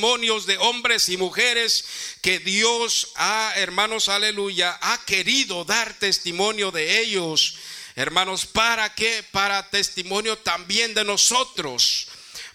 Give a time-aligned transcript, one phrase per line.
[0.00, 1.84] testimonios de hombres y mujeres
[2.22, 7.56] que Dios ha, hermanos, aleluya, ha querido dar testimonio de ellos.
[7.96, 9.22] Hermanos, ¿para qué?
[9.30, 12.08] Para testimonio también de nosotros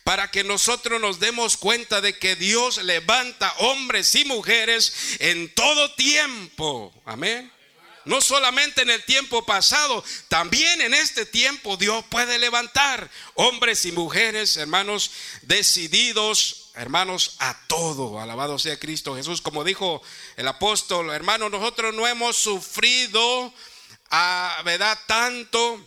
[0.04, 5.94] para que nosotros nos demos cuenta de que Dios levanta hombres y mujeres en todo
[5.96, 6.94] tiempo.
[7.06, 7.52] Amén.
[8.06, 13.92] No solamente en el tiempo pasado, también en este tiempo Dios puede levantar hombres y
[13.92, 15.10] mujeres, hermanos,
[15.42, 18.20] decididos, hermanos, a todo.
[18.20, 19.42] Alabado sea Cristo Jesús.
[19.42, 20.02] Como dijo
[20.38, 23.54] el apóstol, hermano, nosotros no hemos sufrido,
[24.10, 24.98] a, ¿verdad?
[25.08, 25.80] Tanto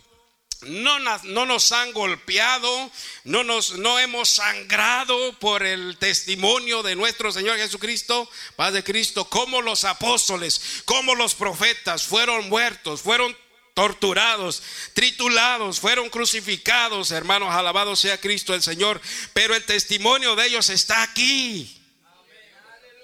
[0.61, 2.91] no, no, nos han golpeado,
[3.23, 9.61] no, nos, no hemos sangrado por el testimonio de nuestro Señor Jesucristo, Padre Cristo, como
[9.61, 13.35] los apóstoles, como los profetas fueron muertos, fueron
[13.79, 14.61] torturados,
[14.93, 18.99] tritulados, fueron crucificados, hermanos, alabado sea Cristo el Señor,
[19.31, 21.81] pero el testimonio de ellos está aquí.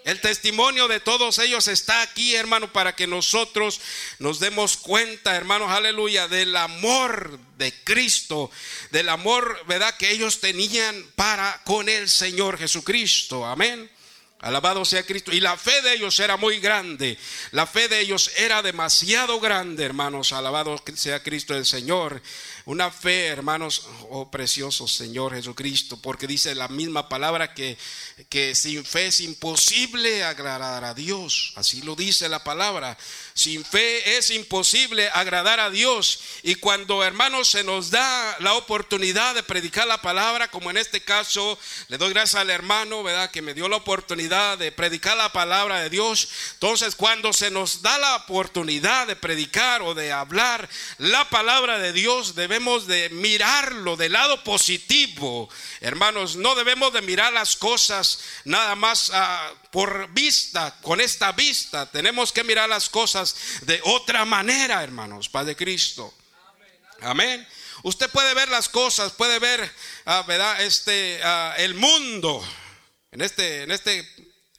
[0.04, 3.80] El testimonio de todos ellos está aquí, hermano, para que nosotros
[4.20, 8.52] nos demos cuenta, hermanos, aleluya, del amor de Cristo,
[8.92, 13.46] del amor, ¿verdad?, que ellos tenían para con el Señor Jesucristo.
[13.46, 13.90] Amén.
[14.40, 15.32] Alabado sea Cristo.
[15.34, 17.18] Y la fe de ellos era muy grande.
[17.52, 20.34] La fe de ellos era demasiado grande, hermanos.
[20.34, 22.22] Alabado sea Cristo el Señor.
[22.68, 27.78] Una fe, hermanos, oh precioso Señor Jesucristo, porque dice la misma palabra que,
[28.28, 31.54] que sin fe es imposible agradar a Dios.
[31.58, 32.98] Así lo dice la palabra.
[33.36, 36.20] Sin fe es imposible agradar a Dios.
[36.42, 41.02] Y cuando, hermanos, se nos da la oportunidad de predicar la palabra, como en este
[41.02, 43.30] caso, le doy gracias al hermano, ¿verdad?
[43.30, 46.30] Que me dio la oportunidad de predicar la palabra de Dios.
[46.54, 51.94] Entonces, cuando se nos da la oportunidad de predicar o de hablar la palabra de
[51.94, 55.50] Dios, debemos debemos de mirarlo del lado positivo.
[55.82, 61.92] Hermanos, no debemos de mirar las cosas nada más ah, por vista, con esta vista.
[61.92, 66.14] Tenemos que mirar las cosas de otra manera, hermanos, Padre Cristo.
[67.02, 67.46] Amén.
[67.84, 69.70] Usted puede ver las cosas, puede ver,
[70.06, 70.62] ah, ¿verdad?
[70.62, 72.42] Este, ah, el mundo,
[73.12, 74.10] en este, en este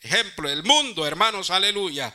[0.03, 2.13] ejemplo, el mundo, hermanos, aleluya.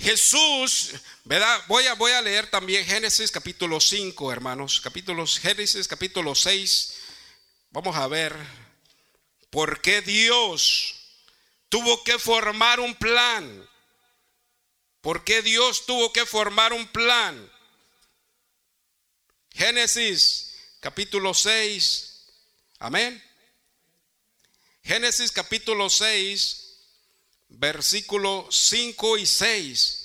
[0.00, 0.94] Jesús,
[1.28, 1.62] ¿verdad?
[1.68, 4.80] Voy a, leer también Génesis capítulo 5, hermanos.
[4.80, 6.94] Capítulos, Génesis capítulo 6.
[7.68, 8.34] Vamos a ver
[9.50, 10.94] por qué Dios
[11.68, 13.68] tuvo que formar un plan.
[15.02, 17.52] ¿Por qué Dios tuvo que formar un plan?
[19.52, 22.24] Génesis capítulo 6.
[22.78, 23.22] Amén.
[24.82, 26.64] Génesis capítulo 6
[27.48, 29.97] versículo 5 y 6.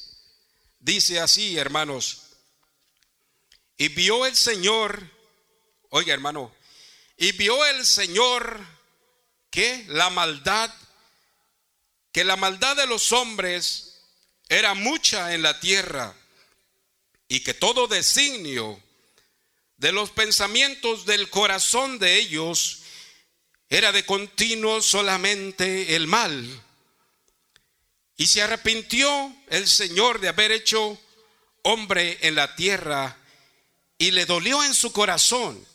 [0.84, 2.24] Dice así, hermanos.
[3.78, 5.10] Y vio el Señor,
[5.90, 6.54] oiga hermano,
[7.16, 8.60] y vio el Señor
[9.50, 10.70] que la maldad,
[12.12, 14.02] que la maldad de los hombres
[14.50, 16.14] era mucha en la tierra
[17.30, 18.78] y que todo designio
[19.78, 22.82] de los pensamientos del corazón de ellos
[23.70, 26.62] era de continuo solamente el mal.
[28.18, 31.00] Y se arrepintió el Señor de haber hecho
[31.64, 33.18] hombre en la tierra
[33.98, 35.66] y le dolió en su corazón.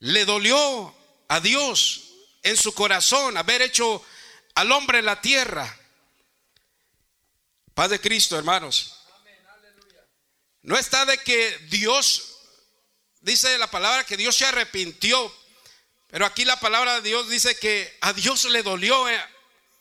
[0.00, 0.94] Le dolió
[1.28, 2.12] a Dios
[2.42, 4.04] en su corazón haber hecho
[4.54, 5.76] al hombre en la tierra.
[7.74, 8.94] Paz de Cristo, hermanos.
[10.62, 12.36] No está de que Dios,
[13.20, 15.34] dice la palabra que Dios se arrepintió,
[16.08, 19.20] pero aquí la palabra de Dios dice que a Dios le dolió eh,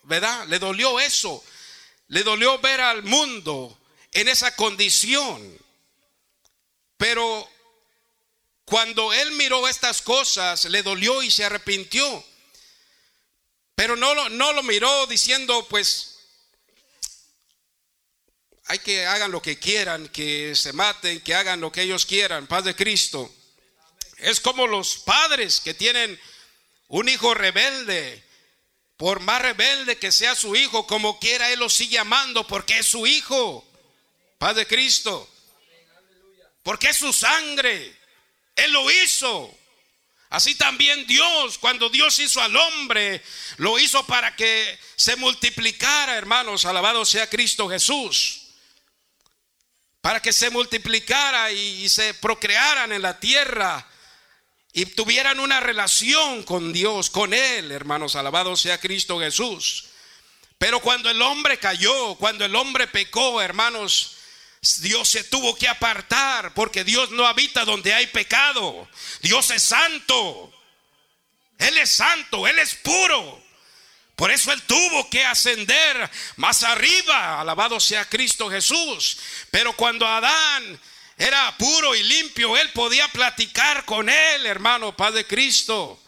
[0.08, 0.48] ¿verdad?
[0.48, 1.44] Le dolió eso.
[2.08, 3.78] Le dolió ver al mundo
[4.12, 5.58] en esa condición.
[6.96, 7.48] Pero
[8.66, 12.24] cuando él miró estas cosas, le dolió y se arrepintió.
[13.76, 16.16] Pero no lo, no lo miró diciendo, pues,
[18.66, 22.48] hay que hagan lo que quieran, que se maten, que hagan lo que ellos quieran,
[22.48, 23.32] paz de Cristo.
[24.18, 26.20] Es como los padres que tienen
[26.88, 28.27] un hijo rebelde
[28.98, 32.88] por más rebelde que sea su hijo, como quiera, Él lo sigue amando porque es
[32.88, 33.64] su hijo.
[34.40, 35.30] Padre Cristo.
[36.64, 37.96] Porque es su sangre.
[38.56, 39.56] Él lo hizo.
[40.30, 43.24] Así también Dios, cuando Dios hizo al hombre,
[43.58, 46.66] lo hizo para que se multiplicara, hermanos.
[46.66, 48.48] Alabado sea Cristo Jesús.
[50.02, 53.88] Para que se multiplicara y, y se procrearan en la tierra
[54.78, 59.86] y tuvieran una relación con Dios, con Él, hermanos, alabado sea Cristo Jesús.
[60.60, 64.18] Pero cuando el hombre cayó, cuando el hombre pecó, hermanos,
[64.82, 68.88] Dios se tuvo que apartar porque Dios no habita donde hay pecado.
[69.24, 70.54] Dios es santo.
[71.58, 73.44] Él es santo, Él es puro.
[74.16, 79.18] Por eso él tuvo que ascender más arriba, alabado sea Cristo Jesús.
[79.50, 80.80] Pero cuando Adán
[81.18, 86.00] era puro y limpio, él podía platicar con él, hermano, Padre Cristo.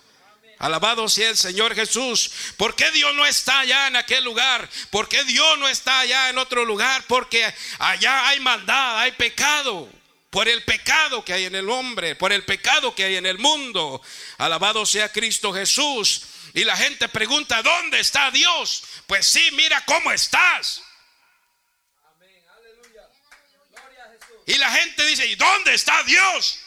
[0.59, 2.29] Alabado sea el Señor Jesús.
[2.57, 4.69] ¿Por qué Dios no está allá en aquel lugar?
[4.91, 7.03] ¿Por qué Dios no está allá en otro lugar?
[7.07, 9.89] Porque allá hay maldad, hay pecado.
[10.29, 13.39] Por el pecado que hay en el hombre, por el pecado que hay en el
[13.39, 14.01] mundo.
[14.37, 16.23] Alabado sea Cristo Jesús.
[16.53, 18.83] Y la gente pregunta, ¿dónde está Dios?
[19.07, 20.83] Pues sí, mira cómo estás.
[24.49, 26.59] Y la gente dice, ¿y dónde está Dios?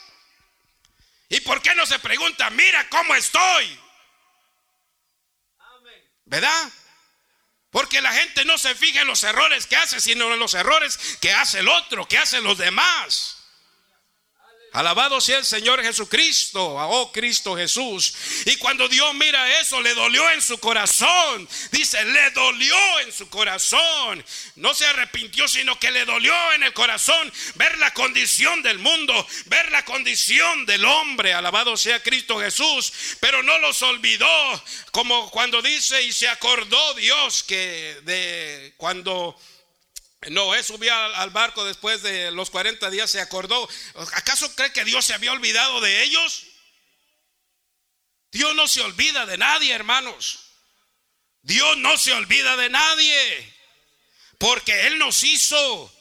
[1.29, 3.77] ¿Y por qué no se pregunta, mira cómo estoy?
[6.25, 6.71] ¿Verdad?
[7.73, 10.97] Porque la gente no se fija en los errores que hace, sino en los errores
[11.21, 13.42] que hace el otro, que hacen los demás.
[14.73, 18.15] Alabado sea el Señor Jesucristo, oh Cristo Jesús.
[18.47, 21.47] Y cuando Dios mira eso, le dolió en su corazón.
[21.71, 24.25] Dice, le dolió en su corazón.
[24.57, 29.27] No se arrepintió, sino que le dolió en el corazón ver la condición del mundo,
[29.47, 31.35] ver la condición del hombre.
[31.35, 32.93] Alabado sea Cristo Jesús.
[33.21, 39.39] Pero no los olvidó, como cuando dice, y se acordó Dios que de cuando
[40.31, 43.69] Noé subió al barco después de los 40 días, se acordó.
[44.15, 46.47] ¿Acaso cree que Dios se había olvidado de ellos?
[48.31, 50.39] Dios no se olvida de nadie, hermanos.
[51.43, 53.55] Dios no se olvida de nadie.
[54.39, 55.93] Porque Él nos hizo.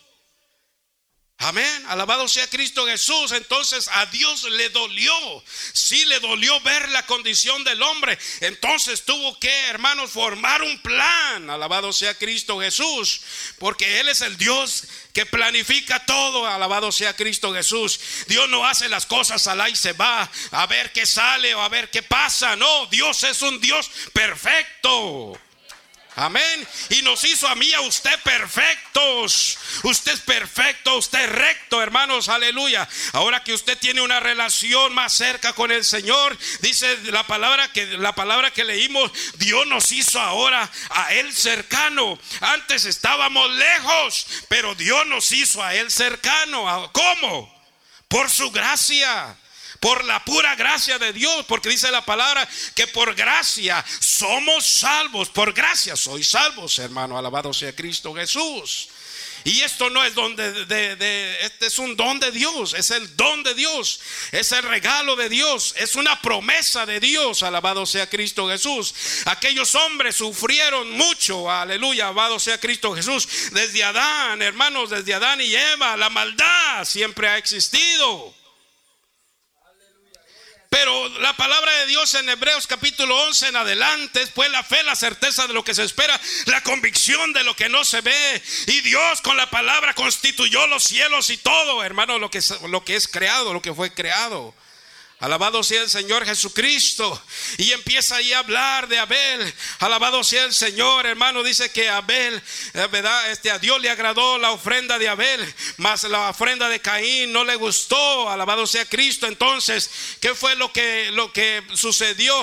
[1.41, 1.85] Amén.
[1.87, 3.31] Alabado sea Cristo Jesús.
[3.31, 5.13] Entonces a Dios le dolió.
[5.73, 8.17] Sí le dolió ver la condición del hombre.
[8.41, 11.49] Entonces tuvo que, hermanos, formar un plan.
[11.49, 13.21] Alabado sea Cristo Jesús.
[13.57, 14.83] Porque Él es el Dios
[15.13, 16.45] que planifica todo.
[16.45, 17.99] Alabado sea Cristo Jesús.
[18.27, 21.69] Dios no hace las cosas al y se va a ver qué sale o a
[21.69, 22.55] ver qué pasa.
[22.55, 25.39] No, Dios es un Dios perfecto.
[26.15, 26.67] Amén.
[26.89, 29.57] Y nos hizo a mí a usted perfectos.
[29.83, 32.27] Usted es perfecto, usted es recto, hermanos.
[32.27, 32.87] Aleluya.
[33.13, 37.85] Ahora que usted tiene una relación más cerca con el Señor, dice la palabra que
[37.85, 42.19] la palabra que leímos, Dios nos hizo ahora a él cercano.
[42.41, 46.91] Antes estábamos lejos, pero Dios nos hizo a él cercano.
[46.91, 47.61] ¿Cómo?
[48.09, 49.37] Por su gracia
[49.81, 55.29] por la pura gracia de Dios, porque dice la palabra que por gracia somos salvos,
[55.29, 58.89] por gracia sois salvos, hermano, alabado sea Cristo Jesús.
[59.43, 63.41] Y esto no es don de, este es un don de Dios, es el don
[63.41, 63.99] de Dios,
[64.31, 68.93] es el regalo de Dios, es una promesa de Dios, alabado sea Cristo Jesús.
[69.25, 73.27] Aquellos hombres sufrieron mucho, aleluya, alabado sea Cristo Jesús.
[73.51, 78.40] Desde Adán, hermanos, desde Adán y Eva, la maldad siempre ha existido.
[80.71, 84.81] Pero la palabra de Dios en Hebreos capítulo 11 en adelante es pues la fe,
[84.83, 88.41] la certeza de lo que se espera, la convicción de lo que no se ve.
[88.67, 92.39] Y Dios con la palabra constituyó los cielos y todo, hermano, lo que,
[92.69, 94.55] lo que es creado, lo que fue creado.
[95.21, 97.21] Alabado sea el Señor Jesucristo.
[97.59, 99.53] Y empieza ahí a hablar de Abel.
[99.77, 101.43] Alabado sea el Señor, hermano.
[101.43, 102.41] Dice que Abel,
[102.73, 103.29] eh, ¿verdad?
[103.29, 107.43] Este, a Dios le agradó la ofrenda de Abel, mas la ofrenda de Caín no
[107.43, 108.31] le gustó.
[108.31, 109.27] Alabado sea Cristo.
[109.27, 112.35] Entonces, ¿qué fue lo que, lo que sucedió?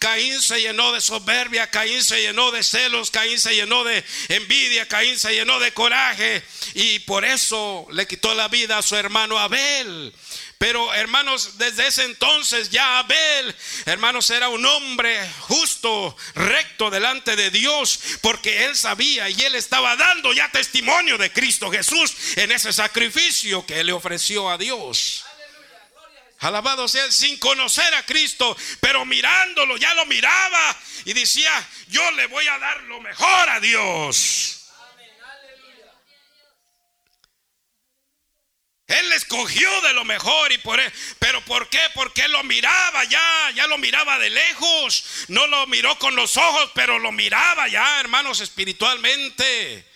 [0.00, 4.88] Caín se llenó de soberbia, Caín se llenó de celos, Caín se llenó de envidia,
[4.88, 6.42] Caín se llenó de coraje.
[6.74, 10.12] Y por eso le quitó la vida a su hermano Abel.
[10.64, 13.54] Pero hermanos, desde ese entonces ya Abel,
[13.84, 19.94] hermanos, era un hombre justo, recto delante de Dios, porque él sabía y él estaba
[19.94, 25.26] dando ya testimonio de Cristo Jesús en ese sacrificio que él le ofreció a Dios.
[26.38, 31.52] Alabado sea sin conocer a Cristo, pero mirándolo, ya lo miraba y decía,
[31.88, 34.63] yo le voy a dar lo mejor a Dios.
[38.98, 41.80] Él escogió de lo mejor y por él, pero ¿por qué?
[41.94, 45.04] Porque él lo miraba ya, ya lo miraba de lejos.
[45.28, 49.86] No lo miró con los ojos, pero lo miraba ya, hermanos, espiritualmente.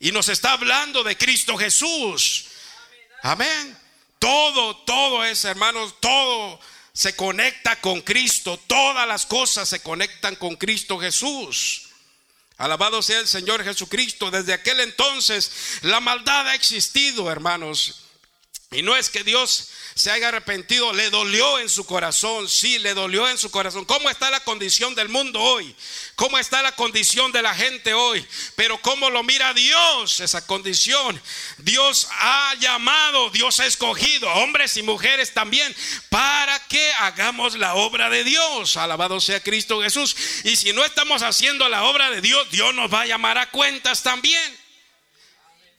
[0.00, 2.46] Y nos está hablando de Cristo Jesús.
[3.22, 3.78] Amén.
[4.18, 6.60] Todo, todo es, hermanos, todo
[6.92, 8.58] se conecta con Cristo.
[8.66, 11.88] Todas las cosas se conectan con Cristo Jesús.
[12.56, 14.30] Alabado sea el Señor Jesucristo.
[14.30, 18.01] Desde aquel entonces la maldad ha existido, hermanos.
[18.72, 22.94] Y no es que Dios se haya arrepentido, le dolió en su corazón, sí, le
[22.94, 23.84] dolió en su corazón.
[23.84, 25.76] ¿Cómo está la condición del mundo hoy?
[26.14, 28.26] ¿Cómo está la condición de la gente hoy?
[28.56, 31.20] Pero ¿cómo lo mira Dios esa condición?
[31.58, 35.74] Dios ha llamado, Dios ha escogido hombres y mujeres también
[36.08, 38.78] para que hagamos la obra de Dios.
[38.78, 40.16] Alabado sea Cristo Jesús.
[40.44, 43.50] Y si no estamos haciendo la obra de Dios, Dios nos va a llamar a
[43.50, 44.61] cuentas también.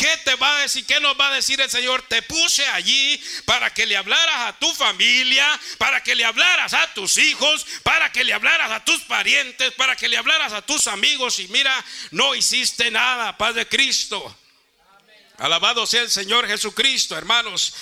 [0.03, 0.86] ¿Qué te va a decir?
[0.86, 2.01] ¿Qué nos va a decir el Señor?
[2.10, 6.93] Te puse allí para que le hablaras a tu familia, para que le hablaras a
[6.93, 10.88] tus hijos, para que le hablaras a tus parientes, para que le hablaras a tus
[10.88, 11.39] amigos.
[11.39, 11.74] Y mira,
[12.12, 14.38] no hiciste nada, Paz de Cristo.
[15.38, 17.74] Alabado sea el Señor Jesucristo, hermanos.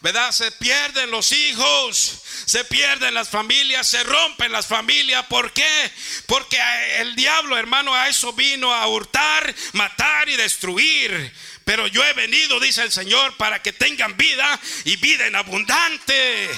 [0.00, 0.32] ¿Verdad?
[0.32, 5.26] Se pierden los hijos, se pierden las familias, se rompen las familias.
[5.26, 5.92] ¿Por qué?
[6.26, 6.58] Porque
[7.00, 11.34] el diablo, hermano, a eso vino a hurtar, matar y destruir.
[11.66, 16.48] Pero yo he venido, dice el Señor, para que tengan vida y vida en abundante.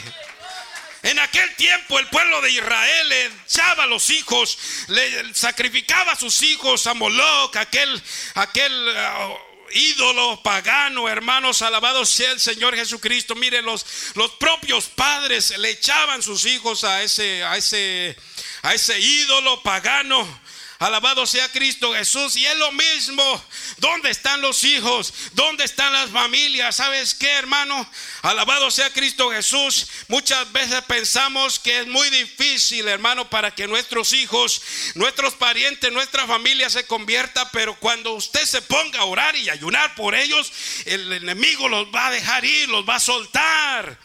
[1.02, 6.16] En aquel tiempo el pueblo de Israel le echaba a los hijos, le sacrificaba a
[6.16, 8.02] sus hijos a Moloch, aquel,
[8.34, 9.34] aquel uh,
[9.70, 13.34] ídolo pagano, hermanos, alabados sea el Señor Jesucristo.
[13.34, 18.14] Mire, los, los propios padres le echaban sus hijos a ese, a ese,
[18.60, 20.47] a ese ídolo pagano.
[20.78, 22.36] Alabado sea Cristo Jesús.
[22.36, 23.44] Y es lo mismo.
[23.78, 25.12] ¿Dónde están los hijos?
[25.32, 26.76] ¿Dónde están las familias?
[26.76, 27.88] ¿Sabes qué, hermano?
[28.22, 29.88] Alabado sea Cristo Jesús.
[30.06, 34.62] Muchas veces pensamos que es muy difícil, hermano, para que nuestros hijos,
[34.94, 37.50] nuestros parientes, nuestra familia se convierta.
[37.50, 40.52] Pero cuando usted se ponga a orar y ayunar por ellos,
[40.84, 43.98] el enemigo los va a dejar ir, los va a soltar.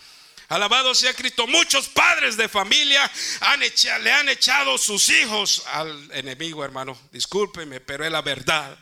[0.50, 1.48] Alabado sea Cristo.
[1.48, 3.10] Muchos padres de familia
[4.02, 6.98] le han echado sus hijos al enemigo, hermano.
[7.12, 8.78] Discúlpeme, pero es la verdad.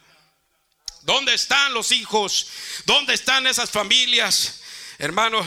[1.03, 2.47] ¿Dónde están los hijos?
[2.85, 4.61] ¿Dónde están esas familias?
[4.97, 5.45] Hermano,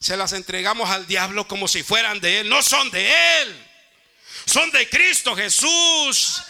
[0.00, 2.48] se las entregamos al diablo como si fueran de él.
[2.48, 3.66] No son de él.
[4.46, 6.42] Son de Cristo Jesús.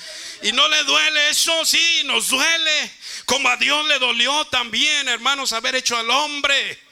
[0.43, 2.93] Y no le duele eso, sí, nos duele.
[3.25, 6.84] Como a Dios le dolió también, hermanos, haber hecho al hombre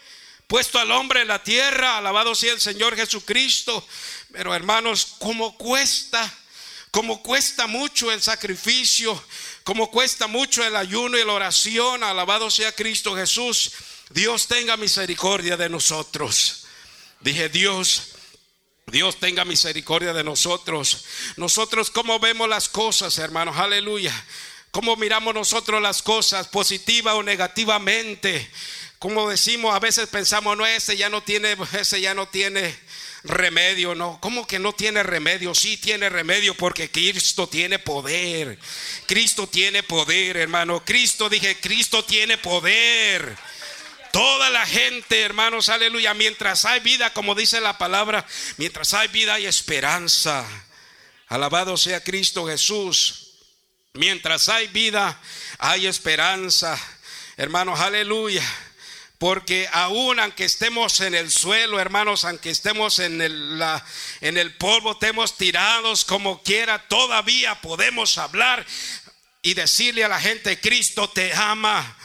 [0.52, 3.88] puesto al hombre en la tierra, alabado sea el Señor Jesucristo.
[4.32, 6.30] Pero hermanos, como cuesta,
[6.90, 9.18] como cuesta mucho el sacrificio,
[9.64, 13.72] como cuesta mucho el ayuno y la oración, alabado sea Cristo Jesús.
[14.10, 16.64] Dios tenga misericordia de nosotros.
[17.20, 18.08] Dije, Dios,
[18.88, 21.06] Dios tenga misericordia de nosotros.
[21.36, 23.56] Nosotros, ¿cómo vemos las cosas, hermanos?
[23.56, 24.12] Aleluya.
[24.70, 28.50] ¿Cómo miramos nosotros las cosas, positiva o negativamente?
[29.02, 32.72] Como decimos, a veces pensamos, no, ese ya no tiene, ese ya no tiene
[33.24, 34.20] remedio, no.
[34.20, 35.56] ¿Cómo que no tiene remedio?
[35.56, 38.60] Sí tiene remedio porque Cristo tiene poder.
[39.06, 40.84] Cristo tiene poder, hermano.
[40.84, 43.36] Cristo, dije, Cristo tiene poder.
[44.12, 48.24] Toda la gente, hermanos, aleluya, mientras hay vida, como dice la palabra,
[48.56, 50.46] mientras hay vida hay esperanza.
[51.26, 53.32] Alabado sea Cristo Jesús.
[53.94, 55.20] Mientras hay vida
[55.58, 56.80] hay esperanza.
[57.36, 58.44] Hermanos, aleluya.
[59.22, 63.62] Porque aún aunque estemos en el suelo, hermanos, aunque estemos en el,
[64.20, 68.66] en el polvo, estemos tirados como quiera, todavía podemos hablar
[69.40, 71.96] y decirle a la gente, Cristo te ama.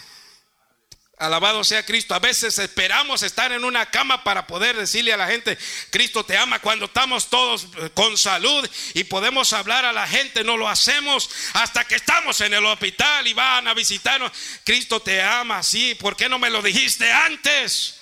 [1.19, 2.13] Alabado sea Cristo.
[2.13, 5.57] A veces esperamos estar en una cama para poder decirle a la gente,
[5.89, 6.59] Cristo te ama.
[6.59, 11.27] Cuando estamos todos eh, con salud y podemos hablar a la gente, no lo hacemos
[11.53, 14.31] hasta que estamos en el hospital y van a visitarnos.
[14.63, 15.95] Cristo te ama, sí.
[15.95, 17.95] ¿Por qué no me lo dijiste antes?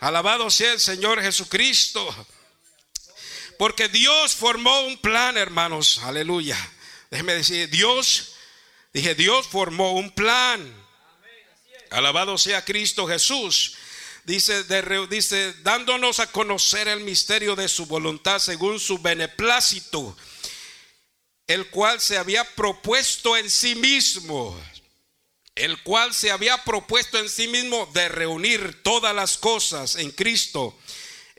[0.00, 2.26] Alabado sea el Señor Jesucristo.
[3.58, 6.00] Porque Dios formó un plan, hermanos.
[6.04, 6.56] Aleluya.
[7.10, 8.36] Déjeme decir, Dios,
[8.94, 10.79] dije, Dios formó un plan
[11.90, 13.74] Alabado sea Cristo Jesús.
[14.24, 14.64] Dice,
[15.08, 20.16] dice, dándonos a conocer el misterio de su voluntad según su beneplácito,
[21.46, 24.58] el cual se había propuesto en sí mismo,
[25.54, 30.78] el cual se había propuesto en sí mismo de reunir todas las cosas en Cristo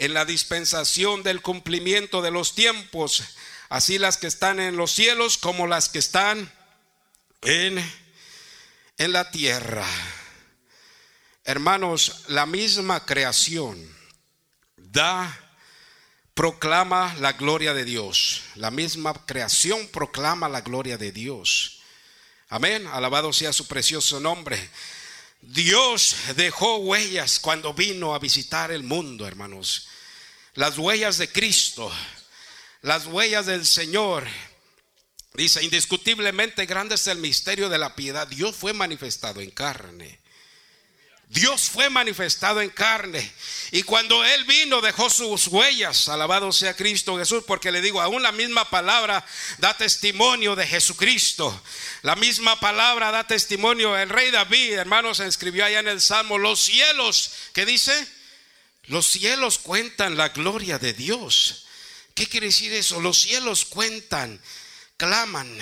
[0.01, 3.24] en la dispensación del cumplimiento de los tiempos,
[3.70, 6.51] así las que están en los cielos como las que están
[7.43, 7.77] en,
[8.98, 9.86] en la tierra.
[11.51, 13.77] Hermanos, la misma creación
[14.77, 15.38] da,
[16.34, 18.43] proclama la gloria de Dios.
[18.55, 21.81] La misma creación proclama la gloria de Dios.
[22.48, 22.88] Amén.
[22.88, 24.70] Alabado sea su precioso nombre.
[25.41, 29.89] Dios dejó huellas cuando vino a visitar el mundo, hermanos.
[30.53, 31.91] Las huellas de Cristo,
[32.81, 34.25] las huellas del Señor.
[35.34, 38.25] Dice, indiscutiblemente grande es el misterio de la piedad.
[38.25, 40.21] Dios fue manifestado en carne.
[41.32, 43.32] Dios fue manifestado en carne.
[43.72, 46.10] Y cuando Él vino dejó sus huellas.
[46.10, 47.46] Alabado sea Cristo Jesús.
[47.48, 49.26] Porque le digo, aún la misma palabra
[49.58, 51.64] da testimonio de Jesucristo.
[52.02, 53.98] La misma palabra da testimonio.
[53.98, 58.06] El rey David, hermanos, escribió allá en el Salmo, los cielos, ¿qué dice?
[58.88, 61.66] Los cielos cuentan la gloria de Dios.
[62.14, 63.00] ¿Qué quiere decir eso?
[63.00, 64.42] Los cielos cuentan,
[64.98, 65.58] claman.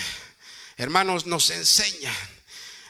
[0.78, 2.38] Hermanos, nos enseñan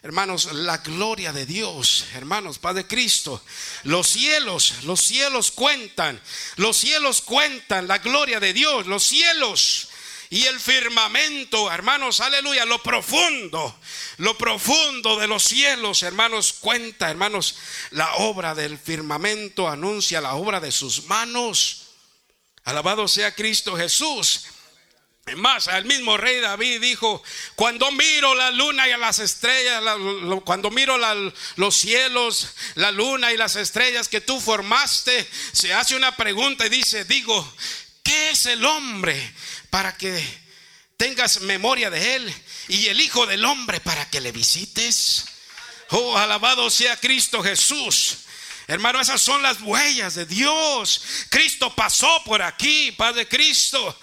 [0.01, 3.44] Hermanos, la gloria de Dios, hermanos, Padre Cristo.
[3.84, 6.22] Los cielos, los cielos cuentan,
[6.56, 9.89] los cielos cuentan la gloria de Dios, los cielos
[10.29, 13.77] y el firmamento, hermanos, aleluya, lo profundo,
[14.18, 17.56] lo profundo de los cielos, hermanos, cuenta, hermanos,
[17.91, 21.88] la obra del firmamento anuncia la obra de sus manos.
[22.63, 24.46] Alabado sea Cristo Jesús.
[25.36, 27.24] Más, el mismo rey David dijo,
[27.56, 29.84] cuando miro la luna y a las estrellas,
[30.44, 30.98] cuando miro
[31.56, 36.70] los cielos, la luna y las estrellas que tú formaste, se hace una pregunta y
[36.70, 37.54] dice, digo,
[38.04, 39.34] ¿qué es el hombre
[39.70, 40.24] para que
[40.98, 42.34] tengas memoria de él
[42.68, 45.26] y el Hijo del Hombre para que le visites?
[45.92, 48.18] Oh, alabado sea Cristo Jesús.
[48.68, 51.02] Hermano, esas son las huellas de Dios.
[51.30, 54.00] Cristo pasó por aquí, Padre Cristo.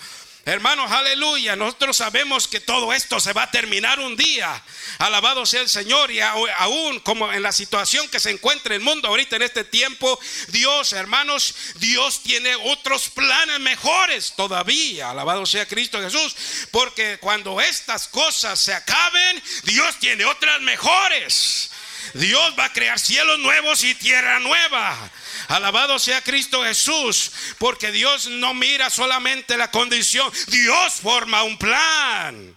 [0.48, 1.56] Hermanos, aleluya.
[1.56, 4.62] Nosotros sabemos que todo esto se va a terminar un día.
[4.98, 6.12] Alabado sea el Señor.
[6.12, 10.20] Y aún como en la situación que se encuentra el mundo ahorita en este tiempo,
[10.50, 15.10] Dios, hermanos, Dios tiene otros planes mejores todavía.
[15.10, 16.36] Alabado sea Cristo Jesús.
[16.70, 21.72] Porque cuando estas cosas se acaben, Dios tiene otras mejores.
[22.14, 25.10] Dios va a crear cielos nuevos y tierra nueva.
[25.48, 32.56] Alabado sea Cristo Jesús, porque Dios no mira solamente la condición, Dios forma un plan.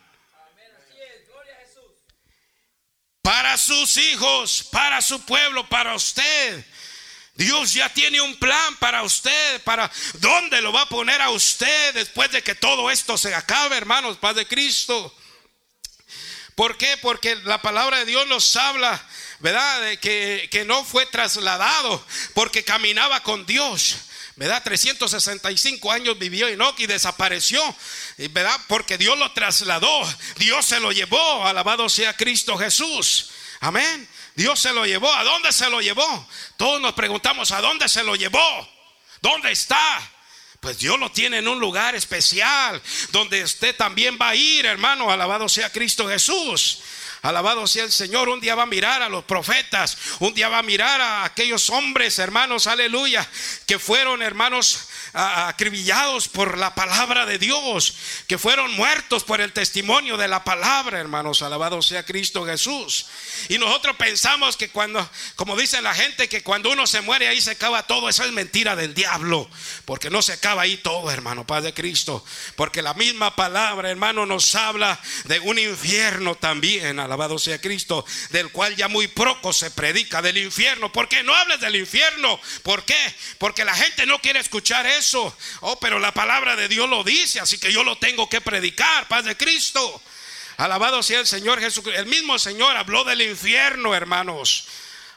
[3.22, 6.66] Para sus hijos, para su pueblo, para usted.
[7.36, 11.94] Dios ya tiene un plan para usted, para dónde lo va a poner a usted
[11.94, 15.16] después de que todo esto se acabe, hermanos, Padre Cristo.
[16.56, 16.98] ¿Por qué?
[16.98, 19.02] Porque la palabra de Dios nos habla
[19.40, 19.98] ¿verdad?
[20.00, 23.98] Que, que no fue trasladado porque caminaba con Dios.
[24.36, 24.64] ¿verdad?
[24.64, 27.62] 365 años vivió Enoch y desapareció,
[28.30, 28.58] ¿verdad?
[28.70, 30.02] Porque Dios lo trasladó,
[30.38, 33.32] Dios se lo llevó, alabado sea Cristo Jesús.
[33.60, 34.08] Amén.
[34.36, 36.26] Dios se lo llevó, ¿a dónde se lo llevó?
[36.56, 38.70] Todos nos preguntamos, ¿a dónde se lo llevó?
[39.22, 40.10] ¿Dónde está?
[40.62, 45.12] Pues Dios lo tiene en un lugar especial, donde usted también va a ir, hermano,
[45.12, 46.80] alabado sea Cristo Jesús.
[47.22, 48.30] Alabado sea el Señor.
[48.30, 49.98] Un día va a mirar a los profetas.
[50.20, 53.28] Un día va a mirar a aquellos hombres, hermanos, aleluya,
[53.66, 57.96] que fueron, hermanos, acribillados por la palabra de Dios,
[58.28, 61.42] que fueron muertos por el testimonio de la palabra, hermanos.
[61.42, 63.06] Alabado sea Cristo Jesús.
[63.48, 67.42] Y nosotros pensamos que cuando, como dice la gente, que cuando uno se muere ahí
[67.42, 68.10] se acaba todo.
[68.10, 69.50] Eso es mentira del diablo.
[69.86, 72.24] Porque no se acaba ahí todo, hermano, Padre Cristo.
[72.56, 77.00] Porque la misma palabra, hermano, nos habla de un infierno también.
[77.00, 78.06] Alabado sea Cristo.
[78.30, 80.92] Del cual ya muy poco se predica del infierno.
[80.92, 82.40] ¿Por qué no hables del infierno?
[82.64, 83.16] ¿Por qué?
[83.38, 85.36] Porque la gente no quiere escuchar eso.
[85.62, 87.40] Oh, pero la palabra de Dios lo dice.
[87.40, 89.08] Así que yo lo tengo que predicar.
[89.08, 90.02] Paz de Cristo.
[90.58, 92.02] Alabado sea el Señor Jesucristo.
[92.02, 94.68] El mismo Señor habló del infierno, hermanos.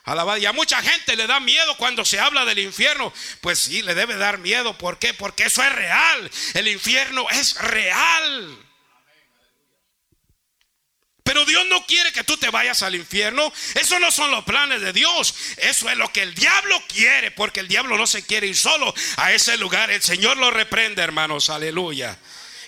[0.04, 0.38] Alabado.
[0.38, 3.12] Y a mucha gente le da miedo cuando se habla del infierno.
[3.40, 4.76] Pues sí, le debe dar miedo.
[4.78, 5.14] ¿Por qué?
[5.14, 6.30] Porque eso es real.
[6.54, 8.58] El infierno es real.
[11.32, 13.50] Pero Dios no quiere que tú te vayas al infierno.
[13.74, 15.34] Eso no son los planes de Dios.
[15.56, 17.30] Eso es lo que el diablo quiere.
[17.30, 19.90] Porque el diablo no se quiere ir solo a ese lugar.
[19.90, 21.48] El Señor lo reprende, hermanos.
[21.48, 22.18] Aleluya.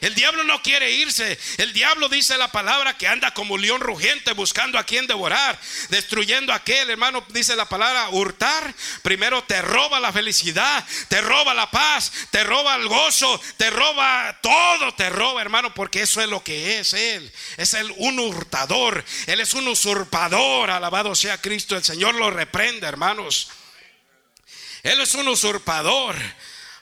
[0.05, 1.39] El diablo no quiere irse.
[1.57, 6.53] El diablo dice la palabra que anda como león rugiente buscando a quien devorar, destruyendo
[6.53, 8.75] a aquel, hermano, dice la palabra hurtar.
[9.01, 14.39] Primero te roba la felicidad, te roba la paz, te roba el gozo, te roba
[14.43, 17.33] todo, te roba, hermano, porque eso es lo que es él.
[17.57, 20.71] Es el un hurtador, él es un usurpador.
[20.71, 23.49] Alabado sea Cristo, el Señor lo reprende, hermanos.
[24.83, 26.15] Él es un usurpador.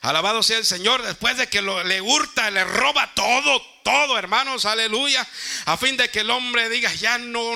[0.02, 5.26] Alabado sea el Señor, después de que le hurta, le roba todo, todo, hermanos, aleluya,
[5.64, 7.54] a fin de que el hombre diga, ya no,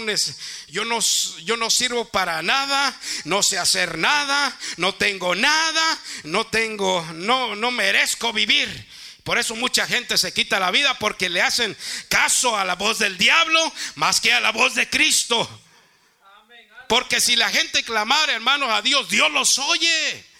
[0.68, 1.00] yo no,
[1.42, 7.56] yo no sirvo para nada, no sé hacer nada, no tengo nada, no tengo, no,
[7.56, 8.88] no merezco vivir.
[9.24, 11.76] Por eso mucha gente se quita la vida porque le hacen
[12.08, 15.48] caso a la voz del diablo más que a la voz de Cristo.
[16.88, 20.35] Porque si la gente clamara, hermanos, a Dios, Dios los oye.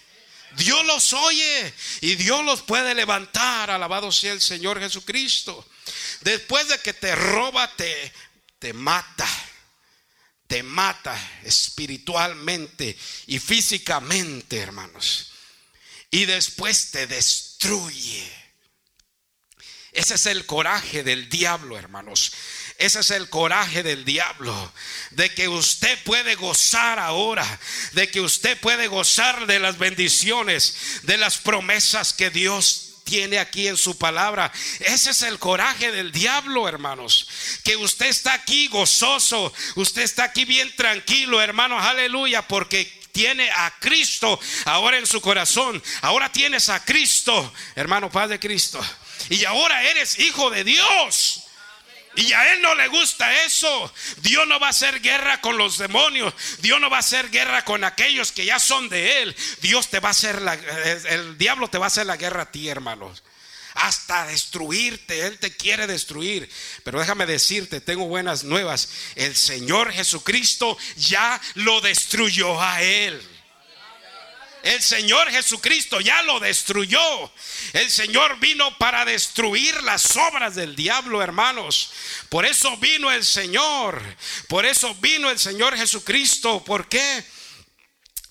[0.57, 3.69] Dios los oye y Dios los puede levantar.
[3.69, 5.67] Alabado sea el Señor Jesucristo.
[6.21, 8.11] Después de que te roba, te,
[8.59, 9.27] te mata.
[10.47, 15.31] te mata espiritualmente y físicamente, hermanos.
[16.09, 18.31] Y después te destruye.
[19.91, 22.31] Ese es el coraje del diablo, hermanos.
[22.77, 24.71] Ese es el coraje del diablo.
[25.11, 27.59] De que usted puede gozar ahora.
[27.93, 33.67] De que usted puede gozar de las bendiciones, de las promesas que Dios tiene aquí
[33.67, 34.51] en su palabra.
[34.79, 37.27] Ese es el coraje del diablo, hermanos.
[37.63, 43.73] Que usted está aquí gozoso, usted está aquí bien tranquilo, hermanos, aleluya, porque tiene a
[43.79, 45.81] Cristo ahora en su corazón.
[46.01, 48.79] Ahora tienes a Cristo, hermano Padre Cristo.
[49.29, 51.36] Y ahora eres hijo de Dios.
[52.17, 53.93] Y a Él no le gusta eso.
[54.17, 56.33] Dios no va a hacer guerra con los demonios.
[56.59, 59.35] Dios no va a hacer guerra con aquellos que ya son de Él.
[59.61, 62.51] Dios te va a hacer la, el diablo te va a hacer la guerra a
[62.51, 63.21] ti, hermanos.
[63.75, 65.27] Hasta destruirte.
[65.27, 66.49] Él te quiere destruir.
[66.83, 68.89] Pero déjame decirte, tengo buenas nuevas.
[69.13, 73.21] El Señor Jesucristo ya lo destruyó a Él.
[74.67, 76.99] El Señor Jesucristo ya lo destruyó.
[77.71, 81.91] El Señor vino para destruir las obras del diablo, hermanos.
[82.27, 84.01] Por eso vino el Señor.
[84.49, 86.65] Por eso vino el Señor Jesucristo.
[86.65, 87.23] ¿Por qué?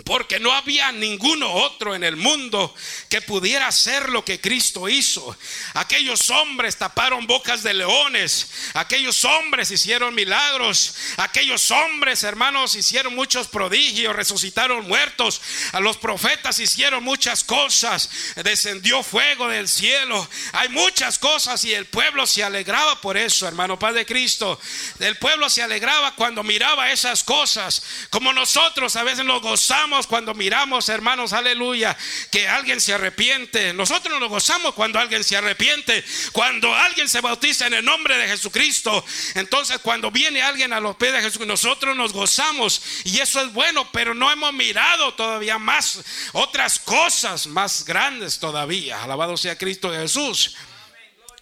[0.07, 2.73] Porque no había ninguno otro en el mundo
[3.09, 5.37] que pudiera hacer lo que Cristo hizo.
[5.75, 8.49] Aquellos hombres taparon bocas de leones.
[8.75, 10.95] Aquellos hombres hicieron milagros.
[11.16, 15.42] Aquellos hombres, hermanos, hicieron muchos prodigios, resucitaron muertos.
[15.73, 18.09] A los profetas hicieron muchas cosas.
[18.37, 20.31] Descendió fuego del cielo.
[20.53, 24.61] Hay muchas cosas y el pueblo se alegraba por eso, hermano Padre Cristo.
[25.01, 27.83] El pueblo se alegraba cuando miraba esas cosas.
[28.11, 31.97] Como nosotros a veces nos gozamos cuando miramos, hermanos, aleluya,
[32.33, 33.73] que alguien se arrepiente.
[33.73, 38.27] Nosotros nos gozamos cuando alguien se arrepiente, cuando alguien se bautiza en el nombre de
[38.27, 39.05] Jesucristo.
[39.35, 43.53] Entonces, cuando viene alguien a los pies de Jesús, nosotros nos gozamos y eso es
[43.53, 46.01] bueno, pero no hemos mirado todavía más
[46.33, 49.03] otras cosas más grandes todavía.
[49.05, 50.57] Alabado sea Cristo Jesús.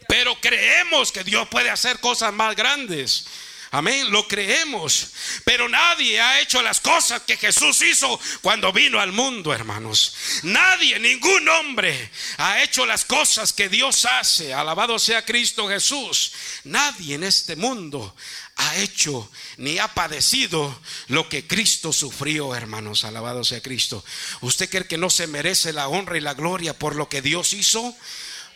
[0.08, 3.26] Pero creemos que Dios puede hacer cosas más grandes.
[3.74, 5.08] Amén, lo creemos.
[5.44, 10.14] Pero nadie ha hecho las cosas que Jesús hizo cuando vino al mundo, hermanos.
[10.44, 14.54] Nadie, ningún hombre ha hecho las cosas que Dios hace.
[14.54, 16.30] Alabado sea Cristo Jesús.
[16.62, 18.14] Nadie en este mundo
[18.54, 23.02] ha hecho ni ha padecido lo que Cristo sufrió, hermanos.
[23.02, 24.04] Alabado sea Cristo.
[24.40, 27.52] ¿Usted cree que no se merece la honra y la gloria por lo que Dios
[27.52, 27.96] hizo?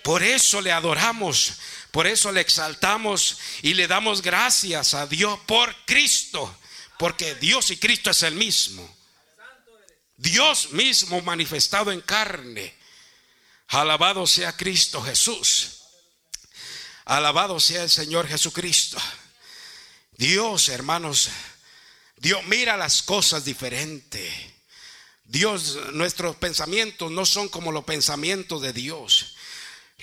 [0.04, 1.54] Por eso le adoramos.
[1.98, 6.56] Por eso le exaltamos y le damos gracias a Dios por Cristo,
[6.96, 8.88] porque Dios y Cristo es el mismo.
[10.16, 12.72] Dios mismo manifestado en carne.
[13.66, 15.80] Alabado sea Cristo Jesús.
[17.04, 18.98] Alabado sea el Señor Jesucristo.
[20.12, 21.30] Dios, hermanos,
[22.16, 24.54] Dios mira las cosas diferente.
[25.24, 29.34] Dios, nuestros pensamientos no son como los pensamientos de Dios.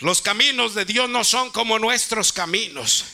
[0.02, 3.06] Los caminos de Dios no son como nuestros caminos.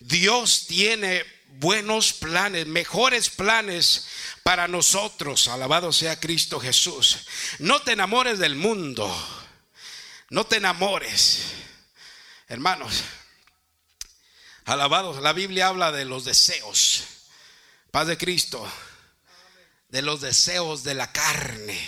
[0.00, 1.24] Dios tiene
[1.60, 4.06] buenos planes, mejores planes
[4.42, 5.46] para nosotros.
[5.46, 7.18] Alabado sea Cristo Jesús.
[7.60, 9.08] No te enamores del mundo.
[10.30, 11.42] No te enamores.
[12.48, 13.04] Hermanos,
[14.64, 15.22] alabados.
[15.22, 17.04] La Biblia habla de los deseos.
[17.92, 18.68] Paz de Cristo.
[19.88, 21.78] De los deseos de la carne.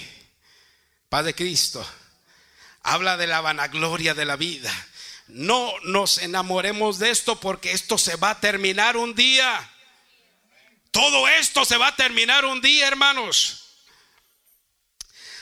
[1.09, 1.85] Paz de Cristo
[2.83, 4.73] habla de la vanagloria de la vida.
[5.29, 9.71] No nos enamoremos de esto porque esto se va a terminar un día.
[10.91, 13.61] Todo esto se va a terminar un día, hermanos.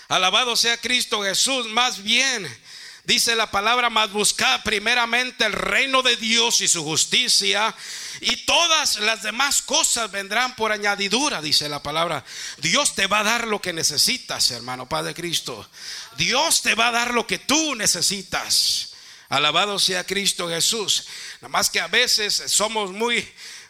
[0.08, 1.66] Alabado sea Cristo Jesús.
[1.68, 2.46] Más bien,
[3.04, 7.74] dice la palabra, más buscad primeramente el reino de Dios y su justicia
[8.20, 12.24] y todas las demás cosas vendrán por añadidura, dice la palabra.
[12.58, 15.68] Dios te va a dar lo que necesitas, hermano Padre Cristo.
[16.18, 18.92] Dios te va a dar lo que tú necesitas.
[19.28, 21.06] Alabado sea Cristo Jesús.
[21.40, 23.26] Nada más que a veces somos muy,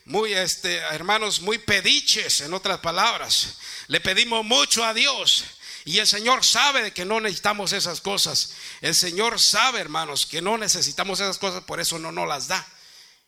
[0.07, 3.59] muy, este, hermanos, muy pediches, en otras palabras.
[3.89, 5.45] Le pedimos mucho a Dios.
[5.85, 8.55] Y el Señor sabe que no necesitamos esas cosas.
[8.81, 12.67] El Señor sabe, hermanos, que no necesitamos esas cosas, por eso no nos las da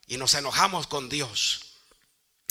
[0.07, 1.61] y nos enojamos con Dios.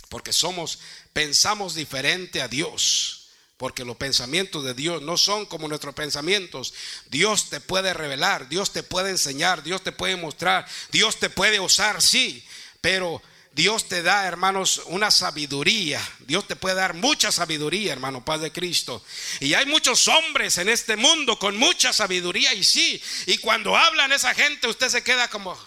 [0.08, 0.80] Porque somos,
[1.14, 3.19] pensamos diferente a Dios.
[3.60, 6.74] Porque los pensamientos de Dios no son como nuestros pensamientos.
[7.10, 11.60] Dios te puede revelar, Dios te puede enseñar, Dios te puede mostrar, Dios te puede
[11.60, 12.42] usar, sí.
[12.80, 16.02] Pero Dios te da, hermanos, una sabiduría.
[16.20, 19.04] Dios te puede dar mucha sabiduría, hermano Padre Cristo.
[19.42, 23.04] Y hay muchos hombres en este mundo con mucha sabiduría, y sí.
[23.26, 25.60] Y cuando hablan esa gente, usted se queda como,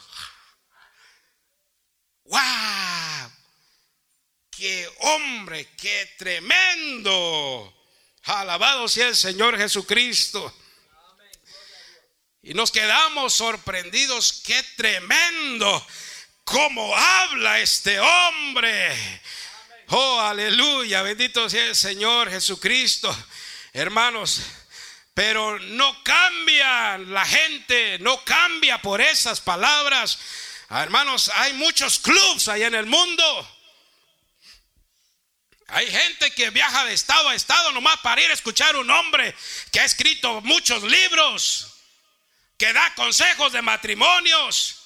[2.25, 3.31] ¡Wow!
[4.51, 7.82] ¡Qué hombre, qué tremendo.
[8.25, 10.55] Alabado sea el Señor Jesucristo.
[12.43, 15.87] Y nos quedamos sorprendidos, qué tremendo
[16.45, 19.23] cómo habla este hombre.
[19.89, 23.15] Oh, aleluya, bendito sea el Señor Jesucristo.
[23.73, 24.41] Hermanos,
[25.15, 30.19] pero no cambia la gente, no cambia por esas palabras.
[30.71, 33.62] Hermanos, hay muchos clubs allá en el mundo.
[35.73, 39.35] Hay gente que viaja de estado a estado nomás para ir a escuchar un hombre
[39.71, 41.67] que ha escrito muchos libros,
[42.59, 44.83] que da consejos de matrimonios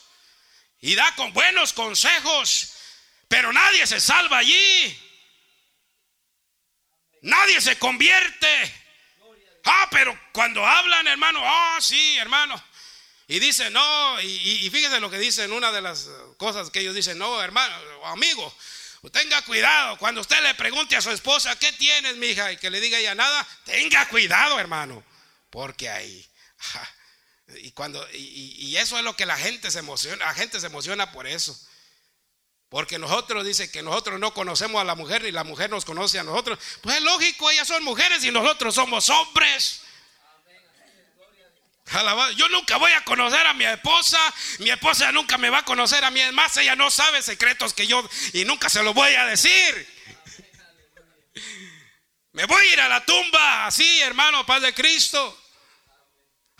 [0.81, 2.75] y da con buenos consejos,
[3.27, 5.03] pero nadie se salva allí.
[7.23, 8.75] Nadie se convierte.
[9.65, 12.63] Ah, pero cuando hablan, hermano, ah, sí, hermano.
[13.27, 17.19] Y dicen, no, y, fíjense lo que dicen, una de las cosas que ellos dicen,
[17.19, 17.75] no, hermano,
[18.07, 18.57] amigo,
[19.11, 19.99] tenga cuidado.
[19.99, 22.53] Cuando usted le pregunte a su esposa, ¿qué tienes, mija?
[22.53, 25.05] Y que le diga ella nada, tenga cuidado, hermano.
[25.51, 26.27] Porque ahí.
[27.63, 31.13] Y cuando, y, eso es lo que la gente se emociona, la gente se emociona
[31.13, 31.57] por eso.
[32.69, 36.19] Porque nosotros dice que nosotros no conocemos a la mujer y la mujer nos conoce
[36.19, 36.59] a nosotros.
[36.81, 39.83] Pues es lógico, ellas son mujeres y nosotros somos hombres.
[42.37, 44.19] Yo nunca voy a conocer a mi esposa,
[44.59, 47.75] mi esposa nunca me va a conocer a mí, es más, ella no sabe secretos
[47.75, 49.97] que yo y nunca se los voy a decir.
[52.33, 55.46] Me voy a ir a la tumba, así, hermano, paz de Cristo.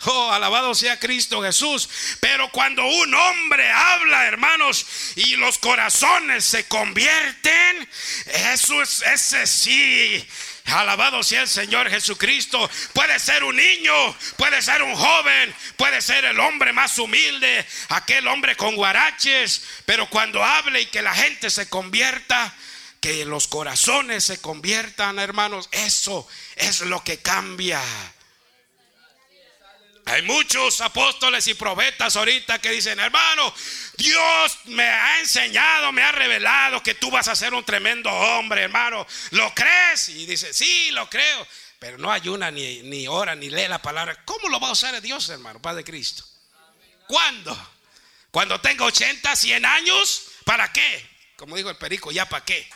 [0.05, 1.89] Oh, alabado sea Cristo Jesús.
[2.19, 7.89] Pero cuando un hombre habla, hermanos, y los corazones se convierten,
[8.53, 10.27] eso es ese sí.
[10.65, 12.69] Alabado sea el Señor Jesucristo.
[12.93, 18.27] Puede ser un niño, puede ser un joven, puede ser el hombre más humilde, aquel
[18.27, 19.63] hombre con guaraches.
[19.85, 22.53] Pero cuando hable y que la gente se convierta,
[22.99, 27.81] que los corazones se conviertan, hermanos, eso es lo que cambia.
[30.07, 33.53] Hay muchos apóstoles y profetas ahorita que dicen, hermano,
[33.97, 38.61] Dios me ha enseñado, me ha revelado que tú vas a ser un tremendo hombre,
[38.61, 39.05] hermano.
[39.31, 40.07] ¿Lo crees?
[40.07, 41.45] Y dice, sí, lo creo.
[41.77, 44.23] Pero no ayuna ni, ni ora ni lee la palabra.
[44.23, 46.23] ¿Cómo lo va a usar Dios, hermano, Padre Cristo?
[47.05, 47.71] ¿Cuándo?
[48.31, 51.05] Cuando tenga 80, 100 años, ¿para qué?
[51.35, 52.69] Como dijo el perico, ¿ya para qué?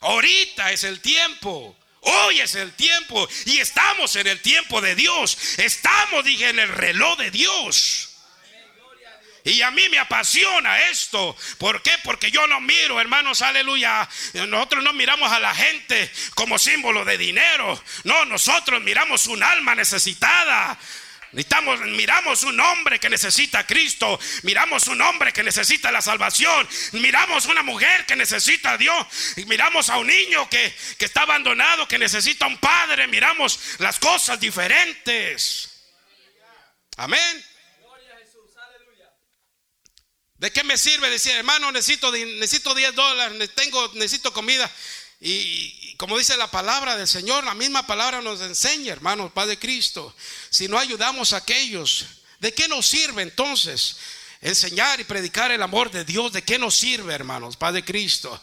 [0.00, 1.76] Ahorita es el tiempo.
[2.04, 5.36] Hoy es el tiempo y estamos en el tiempo de Dios.
[5.58, 8.10] Estamos, dije, en el reloj de Dios.
[9.46, 11.36] Y a mí me apasiona esto.
[11.58, 11.92] ¿Por qué?
[12.02, 14.08] Porque yo no miro, hermanos, aleluya.
[14.48, 17.82] Nosotros no miramos a la gente como símbolo de dinero.
[18.04, 20.78] No, nosotros miramos un alma necesitada.
[21.34, 26.68] Necesitamos, miramos un hombre que necesita a Cristo, miramos un hombre que necesita la salvación,
[26.92, 29.06] miramos una mujer que necesita a Dios,
[29.46, 34.38] miramos a un niño que, que está abandonado, que necesita un padre, miramos las cosas
[34.38, 35.70] diferentes.
[36.96, 37.44] Amén.
[40.36, 44.70] ¿De qué me sirve decir, hermano, necesito, necesito 10 dólares, tengo, necesito comida?
[45.20, 50.14] Y, como dice la palabra del Señor, la misma palabra nos enseña, hermanos, Padre Cristo.
[50.50, 52.06] Si no ayudamos a aquellos,
[52.40, 53.96] ¿de qué nos sirve entonces
[54.40, 56.32] enseñar y predicar el amor de Dios?
[56.32, 58.40] ¿De qué nos sirve, hermanos, Padre Cristo?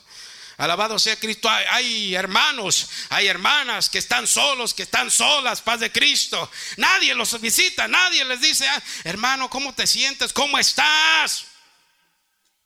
[0.57, 1.49] Alabado sea Cristo.
[1.49, 6.51] Hay, hermanos, hay hermanas que están solos, que están solas, paz de Cristo.
[6.77, 10.31] Nadie los visita, nadie les dice, ah, hermano, ¿cómo te sientes?
[10.31, 11.45] ¿Cómo estás?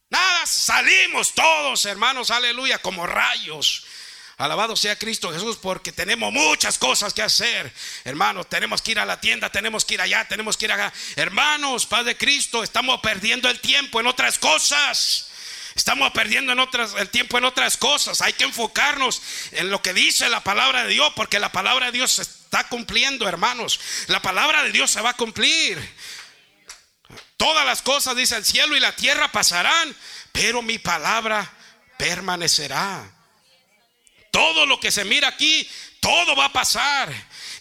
[0.10, 3.86] Nada, salimos todos, hermanos, aleluya, como rayos.
[4.38, 7.72] Alabado sea Cristo Jesús porque tenemos muchas cosas que hacer.
[8.04, 10.92] Hermanos, tenemos que ir a la tienda, tenemos que ir allá, tenemos que ir acá.
[11.16, 15.30] Hermanos, Padre Cristo, estamos perdiendo el tiempo en otras cosas.
[15.74, 18.22] Estamos perdiendo el tiempo en otras cosas.
[18.22, 19.22] Hay que enfocarnos
[19.52, 22.68] en lo que dice la palabra de Dios porque la palabra de Dios se está
[22.68, 23.80] cumpliendo, hermanos.
[24.08, 25.78] La palabra de Dios se va a cumplir.
[27.38, 29.96] Todas las cosas, dice el cielo y la tierra pasarán,
[30.32, 31.50] pero mi palabra
[31.98, 33.15] permanecerá.
[34.36, 35.66] Todo lo que se mira aquí,
[36.02, 37.10] todo va a pasar.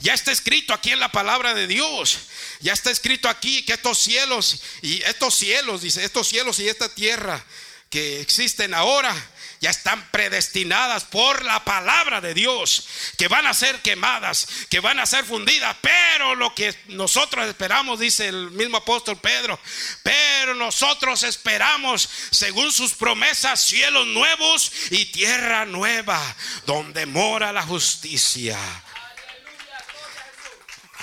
[0.00, 2.18] Ya está escrito aquí en la palabra de Dios.
[2.62, 6.92] Ya está escrito aquí que estos cielos y estos cielos, dice, estos cielos y esta
[6.92, 7.44] tierra
[7.90, 9.14] que existen ahora
[9.64, 15.00] ya están predestinadas por la palabra de Dios, que van a ser quemadas, que van
[15.00, 19.58] a ser fundidas, pero lo que nosotros esperamos, dice el mismo apóstol Pedro,
[20.02, 26.20] pero nosotros esperamos, según sus promesas, cielos nuevos y tierra nueva,
[26.66, 28.58] donde mora la justicia.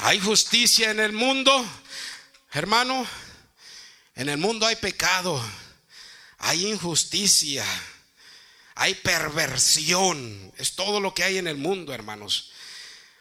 [0.04, 1.67] ¿Hay justicia en el mundo?
[2.52, 3.08] Hermano,
[4.13, 5.43] en el mundo hay pecado,
[6.38, 7.65] hay injusticia.
[8.82, 12.50] Hay perversión, es todo lo que hay en el mundo, hermanos.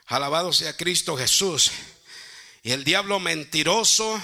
[0.06, 1.70] Alabado sea Cristo Jesús.
[2.62, 4.18] Y el diablo mentiroso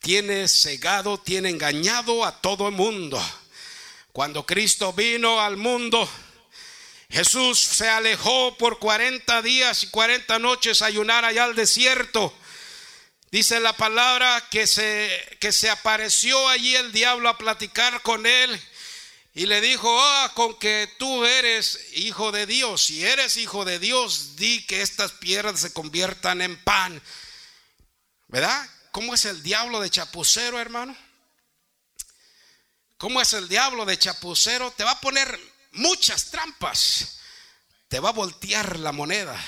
[0.00, 3.22] tiene cegado, tiene engañado a todo el mundo.
[4.14, 6.08] Cuando Cristo vino al mundo,
[7.10, 12.34] Jesús se alejó por 40 días y 40 noches a ayunar allá al desierto.
[13.30, 18.58] Dice la palabra que se, que se apareció allí el diablo a platicar con él
[19.38, 23.78] y le dijo, ah, con que tú eres hijo de Dios, si eres hijo de
[23.78, 27.00] Dios, di que estas piedras se conviertan en pan.
[28.26, 28.68] ¿Verdad?
[28.90, 30.96] ¿Cómo es el diablo de chapucero, hermano?
[32.96, 34.72] ¿Cómo es el diablo de chapucero?
[34.72, 35.38] Te va a poner
[35.70, 37.20] muchas trampas.
[37.86, 39.40] Te va a voltear la moneda.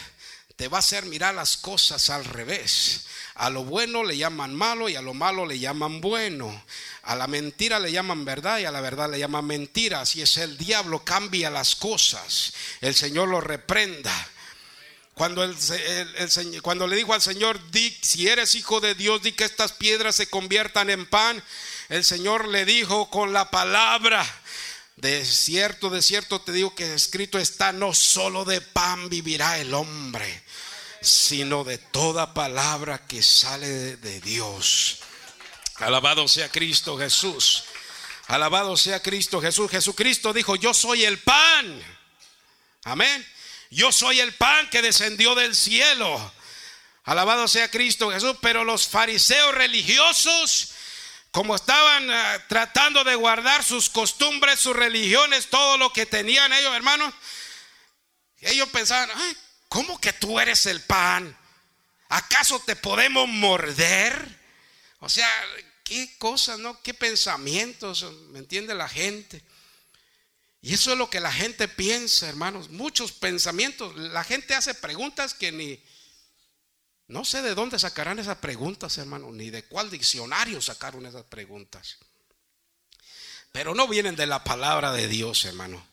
[0.54, 3.06] Te va a hacer mirar las cosas al revés.
[3.40, 6.62] A lo bueno le llaman malo y a lo malo le llaman bueno.
[7.04, 10.02] A la mentira le llaman verdad y a la verdad le llaman mentira.
[10.02, 12.52] Así es el diablo, cambia las cosas.
[12.82, 14.12] El Señor lo reprenda.
[15.14, 15.56] Cuando, el,
[16.60, 20.16] cuando le dijo al Señor, di, si eres hijo de Dios, di que estas piedras
[20.16, 21.42] se conviertan en pan.
[21.88, 24.22] El Señor le dijo con la palabra,
[24.96, 29.72] de cierto, de cierto te digo que escrito está, no solo de pan vivirá el
[29.72, 30.42] hombre,
[31.00, 34.98] sino de toda palabra que sale de Dios.
[35.76, 37.64] Alabado sea Cristo Jesús.
[38.26, 39.70] Alabado sea Cristo Jesús.
[39.70, 41.82] Jesucristo dijo, yo soy el pan.
[42.84, 43.26] Amén.
[43.70, 46.32] Yo soy el pan que descendió del cielo.
[47.04, 48.36] Alabado sea Cristo Jesús.
[48.42, 50.70] Pero los fariseos religiosos,
[51.30, 56.74] como estaban eh, tratando de guardar sus costumbres, sus religiones, todo lo que tenían ellos,
[56.74, 57.14] hermanos,
[58.40, 59.10] ellos pensaban,
[59.70, 61.34] ¿cómo que tú eres el pan?
[62.10, 64.38] ¿Acaso te podemos morder?
[64.98, 65.30] O sea,
[65.84, 66.82] qué cosas, ¿no?
[66.82, 69.42] Qué pensamientos, ¿me entiende la gente?
[70.60, 72.68] Y eso es lo que la gente piensa, hermanos.
[72.68, 73.96] Muchos pensamientos.
[73.96, 75.82] La gente hace preguntas que ni...
[77.06, 81.96] No sé de dónde sacarán esas preguntas, hermano, ni de cuál diccionario sacaron esas preguntas.
[83.52, 85.84] Pero no vienen de la palabra de Dios, hermano.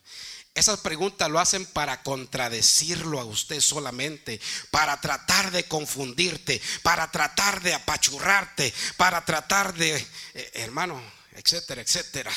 [0.58, 4.42] Esas preguntas lo hacen para contradecirlo a usted solamente,
[4.72, 9.96] para tratar de confundirte, para tratar de apachurrarte, para tratar de,
[10.34, 11.00] eh, hermano,
[11.34, 12.32] etcétera, etcétera.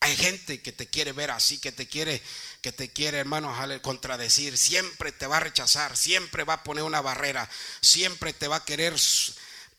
[0.00, 2.20] Hay gente que te quiere ver así, que te quiere,
[2.60, 4.58] que te quiere, hermano, contradecir.
[4.58, 7.48] Siempre te va a rechazar, siempre va a poner una barrera,
[7.80, 8.98] siempre te va a querer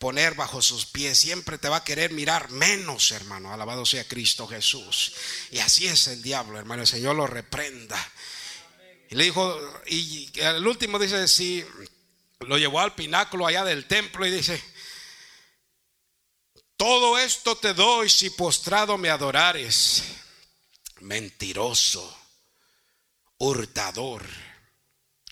[0.02, 3.54] poner bajo sus pies, siempre te va a querer mirar menos, hermano.
[3.54, 5.14] Alabado sea Cristo Jesús.
[5.52, 6.82] Y así es el diablo, hermano.
[6.82, 8.12] El Señor lo reprenda.
[9.12, 11.64] Y le dijo, y el último dice, si
[12.40, 14.60] lo llevó al pináculo allá del templo y dice,
[16.76, 20.02] todo esto te doy si postrado me adorares.
[21.02, 22.18] Mentiroso,
[23.38, 24.26] hurtador.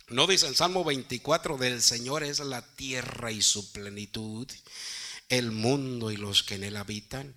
[0.10, 4.48] No dice el Salmo 24 del Señor es la tierra y su plenitud,
[5.30, 7.36] el mundo y los que en él habitan.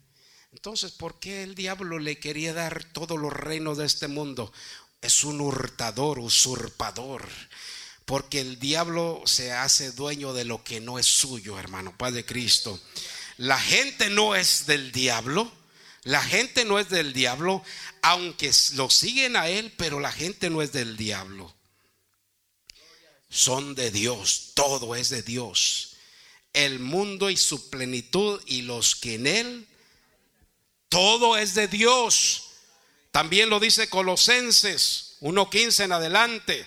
[0.52, 4.50] Entonces, ¿por qué el diablo le quería dar todos los reinos de este mundo?
[5.02, 7.28] Es un hurtador, usurpador.
[8.06, 12.80] Porque el diablo se hace dueño de lo que no es suyo, hermano, Padre Cristo.
[13.36, 15.52] La gente no es del diablo.
[16.04, 17.62] La gente no es del diablo,
[18.00, 21.54] aunque lo siguen a él, pero la gente no es del diablo.
[23.32, 25.96] Son de Dios, todo es de Dios.
[26.52, 29.68] El mundo y su plenitud y los que en él,
[30.90, 32.50] todo es de Dios.
[33.10, 36.66] También lo dice Colosenses 1.15 en adelante.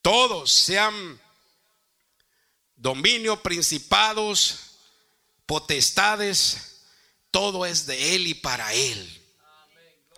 [0.00, 1.20] Todos sean
[2.74, 4.56] dominio, principados,
[5.44, 6.80] potestades,
[7.30, 9.22] todo es de Él y para Él.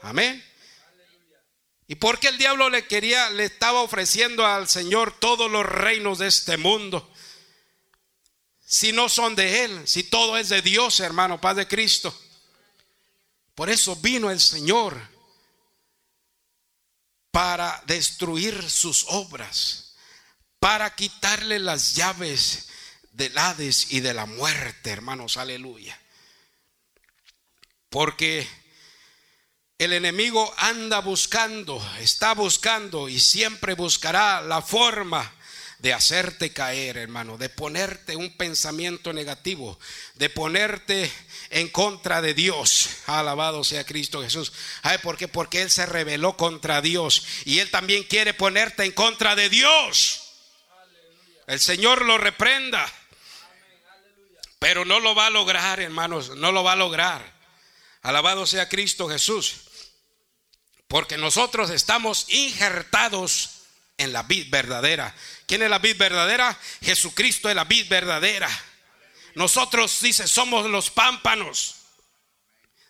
[0.00, 0.47] Amén.
[1.90, 6.18] ¿Y por qué el diablo le quería, le estaba ofreciendo al Señor todos los reinos
[6.18, 7.10] de este mundo?
[8.62, 12.14] Si no son de Él, si todo es de Dios, hermano, Padre Cristo.
[13.54, 15.00] Por eso vino el Señor
[17.30, 19.96] para destruir sus obras,
[20.58, 22.68] para quitarle las llaves
[23.12, 25.98] del Hades y de la muerte, hermanos, aleluya.
[27.88, 28.46] Porque
[29.78, 35.32] el enemigo anda buscando, está buscando y siempre buscará la forma
[35.78, 39.78] de hacerte caer, hermano, de ponerte un pensamiento negativo,
[40.16, 41.12] de ponerte
[41.50, 42.90] en contra de Dios.
[43.06, 44.52] Alabado sea Cristo Jesús.
[44.82, 45.28] ¿Ay por qué?
[45.28, 50.22] Porque Él se rebeló contra Dios y Él también quiere ponerte en contra de Dios.
[51.46, 52.92] El Señor lo reprenda.
[54.58, 57.38] Pero no lo va a lograr, hermanos, no lo va a lograr.
[58.02, 59.67] Alabado sea Cristo Jesús.
[60.88, 63.50] Porque nosotros estamos injertados
[63.98, 65.14] en la vid verdadera.
[65.46, 66.58] ¿Quién es la vid verdadera?
[66.80, 68.48] Jesucristo es la vid verdadera.
[69.34, 71.74] Nosotros, dice, somos los pámpanos.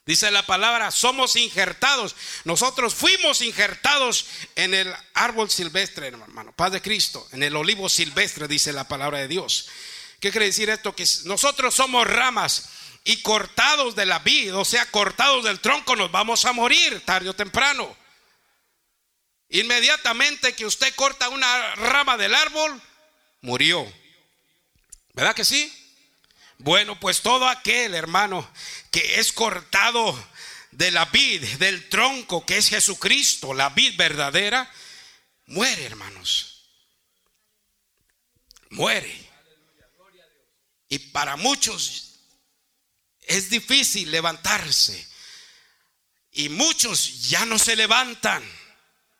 [0.07, 2.14] Dice la palabra, somos injertados.
[2.44, 6.53] Nosotros fuimos injertados en el árbol silvestre, hermano.
[6.53, 7.28] Paz de Cristo.
[7.32, 9.66] En el olivo silvestre, dice la palabra de Dios.
[10.20, 10.96] ¿Qué quiere decir esto?
[10.96, 12.70] Que nosotros somos ramas
[13.05, 17.30] y cortados de la vid, o sea, cortados del tronco, nos vamos a morir tarde
[17.30, 17.96] o temprano.
[19.51, 22.80] Inmediatamente que usted corta una rama del árbol,
[23.40, 23.90] murió.
[25.14, 25.72] ¿Verdad que sí?
[26.59, 28.49] Bueno, pues todo aquel hermano
[28.90, 30.16] que es cortado
[30.72, 34.70] de la vid, del tronco que es Jesucristo, la vid verdadera,
[35.46, 36.64] muere, hermanos.
[38.70, 39.28] Muere.
[40.90, 42.07] Y para muchos
[43.29, 45.07] es difícil levantarse.
[46.33, 48.43] Y muchos ya no se levantan,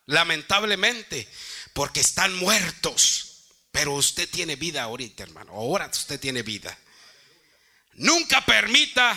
[0.07, 1.29] lamentablemente,
[1.73, 3.45] porque están muertos.
[3.71, 5.53] Pero usted tiene vida ahorita, hermano.
[5.53, 6.77] Ahora usted tiene vida.
[7.95, 9.17] Nunca permita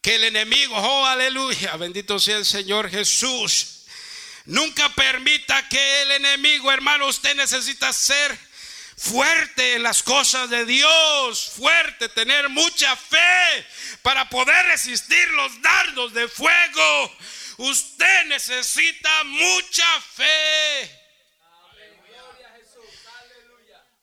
[0.00, 3.84] que el enemigo, oh aleluya, bendito sea el Señor Jesús.
[4.46, 8.36] Nunca permita que el enemigo, hermano, usted necesita ser
[8.96, 13.66] fuerte en las cosas de Dios, fuerte, tener mucha fe
[14.02, 17.16] para poder resistir los dardos de fuego.
[17.58, 20.98] Usted necesita mucha fe.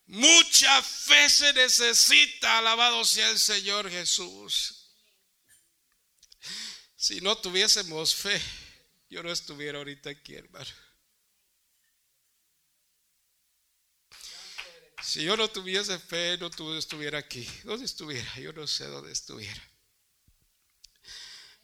[0.08, 4.80] Mucha fe se necesita, alabado sea el Señor Jesús.
[6.96, 8.42] Si no tuviésemos fe,
[9.10, 10.89] yo no estuviera ahorita aquí, hermano.
[15.02, 17.48] Si yo no tuviese fe, no estuviera aquí.
[17.64, 18.40] ¿Dónde estuviera?
[18.40, 19.62] Yo no sé dónde estuviera.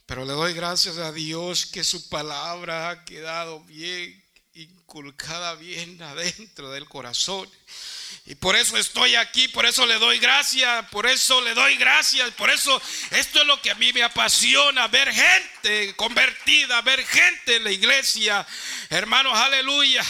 [0.06, 4.24] Pero le doy gracias a Dios que su palabra ha quedado bien
[4.54, 7.50] inculcada, bien adentro del corazón.
[8.28, 12.32] Y por eso estoy aquí, por eso le doy gracias, por eso le doy gracias,
[12.32, 12.82] por eso
[13.12, 17.72] esto es lo que a mí me apasiona, ver gente convertida, ver gente en la
[17.72, 18.46] iglesia.
[18.90, 20.04] Hermanos, aleluya.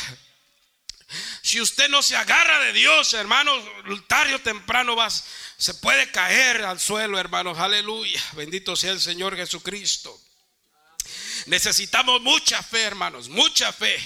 [1.42, 3.64] Si usted no se agarra de Dios, hermanos,
[4.08, 5.26] tarde o temprano vas,
[5.58, 7.60] se puede caer al suelo, hermanos.
[7.60, 8.22] Aleluya.
[8.34, 10.20] Bendito sea el Señor Jesucristo.
[11.48, 13.98] Necesitamos mucha fe, hermanos, mucha fe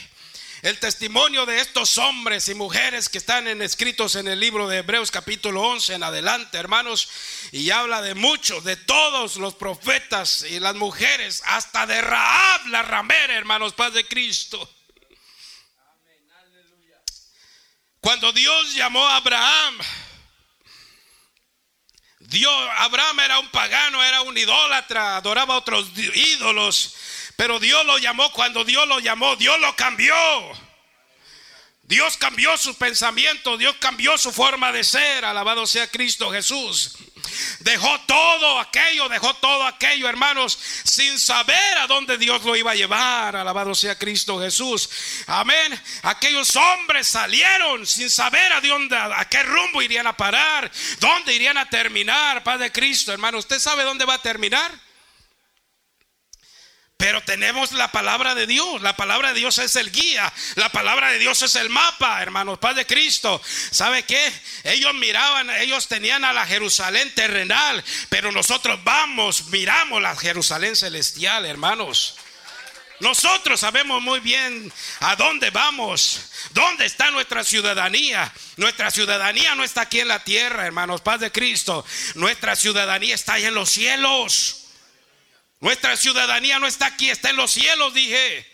[0.62, 5.10] el testimonio de estos hombres y mujeres que están escritos en el libro de Hebreos
[5.10, 7.10] capítulo 11 en adelante, hermanos,
[7.52, 12.82] y habla de muchos, de todos los profetas y las mujeres, hasta de Raab la
[12.82, 14.70] ramera, hermanos, paz de Cristo.
[18.02, 19.78] Cuando Dios llamó a Abraham,
[22.20, 26.96] Dios, Abraham era un pagano, era un idólatra, adoraba a otros ídolos.
[27.36, 30.16] Pero Dios lo llamó, cuando Dios lo llamó, Dios lo cambió.
[31.84, 36.98] Dios cambió su pensamiento, Dios cambió su forma de ser, alabado sea Cristo Jesús.
[37.60, 42.76] Dejó todo aquello, dejó todo aquello, hermanos, sin saber a dónde Dios lo iba a
[42.76, 44.90] llevar, alabado sea Cristo Jesús.
[45.28, 45.80] Amén.
[46.04, 51.58] Aquellos hombres salieron sin saber a dónde, a qué rumbo irían a parar, dónde irían
[51.58, 53.38] a terminar, Padre Cristo, hermano.
[53.38, 54.89] ¿Usted sabe dónde va a terminar?
[57.00, 58.82] Pero tenemos la palabra de Dios.
[58.82, 60.34] La palabra de Dios es el guía.
[60.56, 62.60] La palabra de Dios es el mapa, hermanos.
[62.60, 63.42] Paz de Cristo.
[63.72, 64.34] ¿Sabe qué?
[64.66, 67.82] Ellos miraban, ellos tenían a la Jerusalén terrenal.
[68.10, 72.18] Pero nosotros vamos, miramos la Jerusalén celestial, hermanos.
[73.00, 74.70] Nosotros sabemos muy bien
[75.00, 76.20] a dónde vamos,
[76.52, 78.30] dónde está nuestra ciudadanía.
[78.58, 81.86] Nuestra ciudadanía no está aquí en la tierra, hermanos, paz de Cristo.
[82.16, 84.66] Nuestra ciudadanía está ahí en los cielos.
[85.60, 88.48] Nuestra ciudadanía no está aquí, está en los cielos, dije.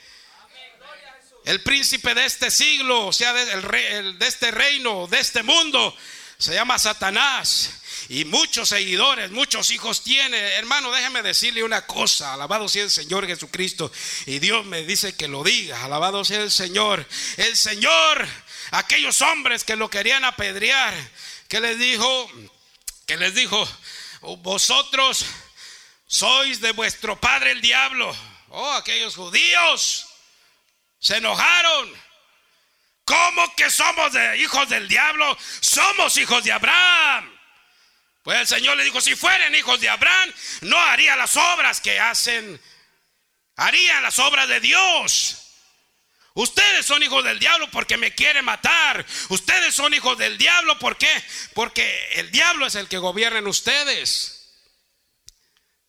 [1.45, 5.95] El príncipe de este siglo, o sea, de, de este reino, de este mundo,
[6.39, 7.81] se llama Satanás.
[8.09, 10.37] Y muchos seguidores, muchos hijos tiene.
[10.37, 12.33] Hermano, déjeme decirle una cosa.
[12.33, 13.91] Alabado sea el Señor Jesucristo.
[14.25, 15.83] Y Dios me dice que lo diga.
[15.83, 17.07] Alabado sea el Señor.
[17.37, 18.27] El Señor,
[18.71, 20.93] aquellos hombres que lo querían apedrear,
[21.47, 22.31] que les dijo,
[23.05, 23.67] que les dijo,
[24.39, 25.25] vosotros
[26.07, 28.15] sois de vuestro padre el diablo.
[28.49, 30.07] Oh, aquellos judíos
[30.99, 32.05] se enojaron.
[33.03, 35.37] ¿Cómo que somos de hijos del diablo?
[35.59, 37.31] Somos hijos de Abraham.
[38.23, 41.99] Pues el Señor le dijo, si fueren hijos de Abraham, no haría las obras que
[41.99, 42.59] hacen.
[43.55, 45.45] Harían las obras de Dios.
[46.33, 49.05] Ustedes son hijos del diablo porque me quieren matar.
[49.29, 51.23] Ustedes son hijos del diablo ¿por qué?
[51.53, 54.34] Porque el diablo es el que gobierna en ustedes.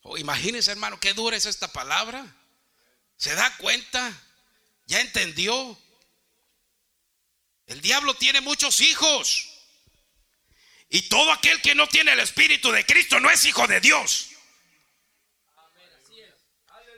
[0.09, 2.25] Oh, imagínense, hermano, qué dura es esta palabra.
[3.17, 4.13] ¿Se da cuenta?
[4.87, 5.77] ¿Ya entendió?
[7.67, 9.49] El diablo tiene muchos hijos.
[10.91, 14.29] Y todo aquel que no tiene el Espíritu de Cristo no es hijo de Dios.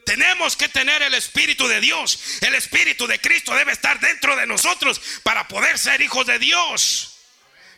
[0.05, 2.43] Tenemos que tener el Espíritu de Dios.
[2.43, 7.18] El Espíritu de Cristo debe estar dentro de nosotros para poder ser hijos de Dios.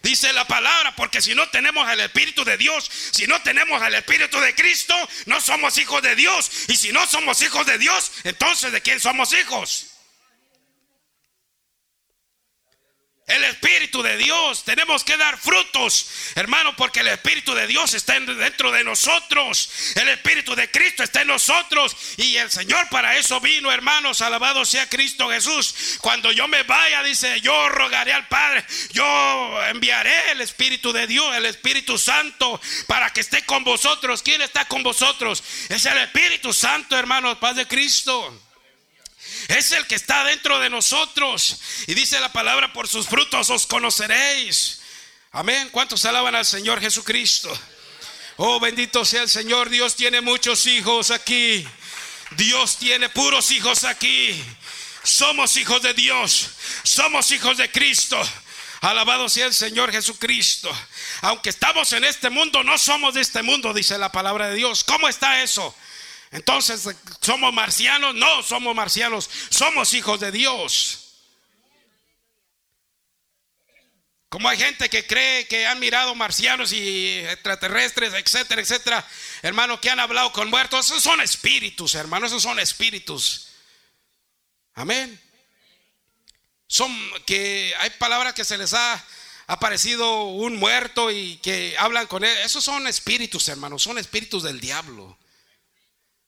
[0.03, 3.95] Dice la palabra, porque si no tenemos el Espíritu de Dios, si no tenemos el
[3.95, 4.95] Espíritu de Cristo,
[5.27, 6.51] no somos hijos de Dios.
[6.69, 9.90] Y si no somos hijos de Dios, entonces ¿de quién somos hijos?
[13.31, 14.65] El Espíritu de Dios.
[14.65, 19.71] Tenemos que dar frutos, hermano, porque el Espíritu de Dios está dentro de nosotros.
[19.95, 21.97] El Espíritu de Cristo está en nosotros.
[22.17, 24.21] Y el Señor para eso vino, hermanos.
[24.21, 25.99] Alabado sea Cristo Jesús.
[26.01, 28.65] Cuando yo me vaya, dice, yo rogaré al Padre.
[28.93, 34.23] Yo enviaré el Espíritu de Dios, el Espíritu Santo, para que esté con vosotros.
[34.23, 35.43] ¿Quién está con vosotros?
[35.69, 38.50] Es el Espíritu Santo, hermanos, paz de Cristo.
[39.51, 41.61] Es el que está dentro de nosotros.
[41.89, 44.81] Y dice la palabra, por sus frutos os conoceréis.
[45.33, 45.71] Amén.
[45.73, 47.51] ¿Cuántos alaban al Señor Jesucristo?
[48.37, 49.69] Oh, bendito sea el Señor.
[49.69, 51.67] Dios tiene muchos hijos aquí.
[52.37, 54.41] Dios tiene puros hijos aquí.
[55.03, 56.51] Somos hijos de Dios.
[56.85, 58.21] Somos hijos de Cristo.
[58.83, 60.71] Alabado sea el Señor Jesucristo.
[61.23, 64.85] Aunque estamos en este mundo, no somos de este mundo, dice la palabra de Dios.
[64.85, 65.75] ¿Cómo está eso?
[66.31, 66.89] Entonces,
[67.21, 68.15] ¿somos marcianos?
[68.15, 71.11] No, somos marcianos, somos hijos de Dios.
[74.29, 79.09] Como hay gente que cree que han mirado marcianos y extraterrestres, etcétera, etcétera,
[79.43, 83.49] hermano, que han hablado con muertos, esos son espíritus, hermano, esos son espíritus.
[84.75, 85.21] Amén.
[86.69, 89.05] Son que hay palabras que se les ha
[89.49, 92.39] aparecido un muerto y que hablan con él.
[92.45, 95.19] Esos son espíritus, hermano, son espíritus del diablo.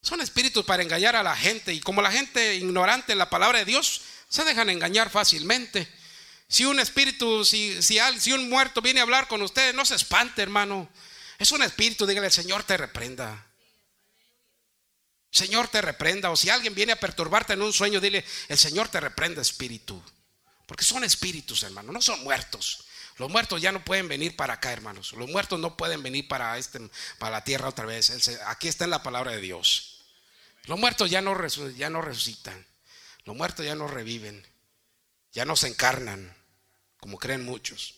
[0.03, 3.61] Son espíritus para engañar a la gente y como la gente ignorante en la palabra
[3.61, 5.89] de Dios, se dejan engañar fácilmente.
[6.49, 9.95] Si un espíritu, si, si, si un muerto viene a hablar con usted, no se
[9.95, 10.89] espante, hermano.
[11.39, 13.47] Es un espíritu, dígale, el Señor te reprenda.
[15.31, 16.31] Señor te reprenda.
[16.31, 20.03] O si alguien viene a perturbarte en un sueño, dile, el Señor te reprenda, espíritu.
[20.67, 22.85] Porque son espíritus, hermano, no son muertos.
[23.19, 25.13] Los muertos ya no pueden venir para acá, hermanos.
[25.13, 26.81] Los muertos no pueden venir para, este,
[27.19, 28.11] para la tierra otra vez.
[28.47, 29.92] Aquí está en la palabra de Dios.
[30.65, 32.67] Los muertos ya no, resucitan.
[33.25, 34.47] Los muertos ya no reviven.
[35.33, 36.37] Ya no se encarnan,
[36.99, 37.95] como creen muchos.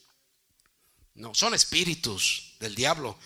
[1.14, 3.18] No, son espíritus del diablo.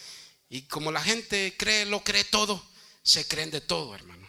[0.48, 2.66] Y como la gente cree, lo cree todo,
[3.02, 4.28] se creen de todo, hermano.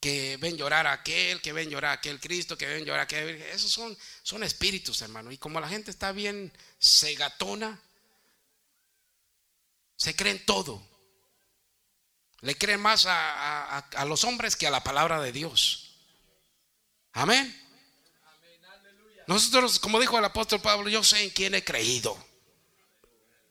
[0.00, 3.04] Que ven llorar a aquel, que ven llorar a aquel Cristo, que ven llorar a
[3.04, 3.40] aquel.
[3.42, 5.30] Esos son, son espíritus, hermano.
[5.30, 7.80] Y como la gente está bien segatona,
[9.96, 10.91] se creen todo.
[12.42, 15.94] Le creen más a, los hombres que a la palabra de Dios.
[17.12, 17.58] Amén.
[19.28, 22.16] Nosotros, como dijo el apóstol Pablo, yo sé en quién he creído.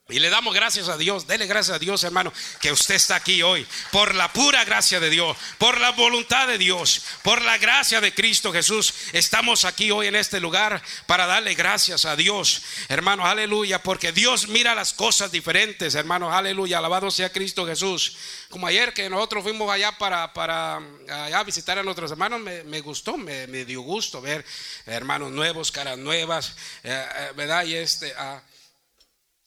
[0.08, 3.40] Y le damos gracias a Dios, dele gracias a Dios hermano, que usted está aquí
[3.40, 8.00] hoy, por la pura gracia de Dios, por la voluntad de Dios, por la gracia
[8.00, 8.92] de Cristo Jesús.
[9.12, 14.48] Estamos aquí hoy en este lugar para darle gracias a Dios, hermano, aleluya, porque Dios
[14.48, 18.16] mira las cosas diferentes, hermano, aleluya, alabado sea Cristo Jesús.
[18.50, 23.16] Como ayer que nosotros fuimos allá para, para allá visitar a nuestros hermanos, me, gustó,
[23.16, 24.44] me, dio gusto ver
[24.84, 27.64] hermanos nuevos, caras nuevas, eh, eh, ¿verdad?
[27.64, 28.12] Y este...
[28.14, 28.51] Uh,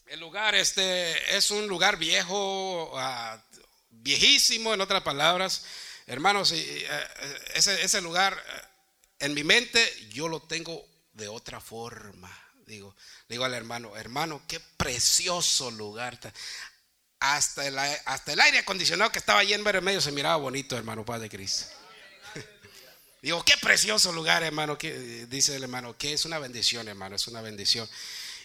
[0.07, 3.41] el lugar este es un lugar viejo, ah,
[3.89, 5.65] viejísimo, en otras palabras.
[6.07, 6.87] Hermanos, eh,
[7.55, 8.41] ese, ese, lugar
[9.19, 12.31] en mi mente yo lo tengo de otra forma.
[12.67, 12.95] Digo,
[13.27, 16.19] digo al hermano, hermano, qué precioso lugar.
[17.19, 21.03] Hasta el, hasta el aire acondicionado que estaba allí en medio se miraba bonito, hermano
[21.03, 21.65] Padre Cristo.
[23.21, 24.77] Digo, qué precioso lugar, hermano.
[24.77, 27.89] Que, dice el hermano, que es una bendición, hermano, es una bendición.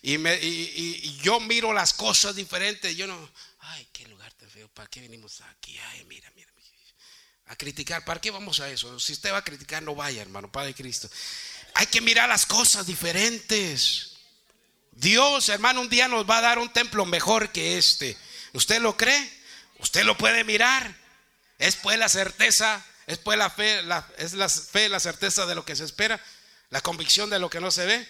[0.02, 2.96] Y, me, y, yo miro las cosas diferentes.
[2.96, 4.68] Yo no, ay, qué lugar tan feo.
[4.68, 5.78] ¿Para qué venimos aquí?
[5.78, 6.50] Ay, mira, mira.
[7.50, 8.04] A criticar.
[8.04, 9.00] ¿Para qué vamos a eso?
[9.00, 11.10] Si usted va a criticar, no vaya, hermano, Padre Cristo.
[11.74, 14.12] Hay que mirar las cosas diferentes.
[14.92, 18.16] Dios, hermano, un día nos va a dar un templo mejor que este.
[18.52, 19.28] ¿Usted lo cree?
[19.78, 20.94] Usted lo puede mirar.
[21.58, 23.80] Es pues la certeza, es pues la fe,
[24.18, 26.22] es la fe, la certeza de lo que se espera,
[26.70, 28.08] la convicción de lo que no se ve.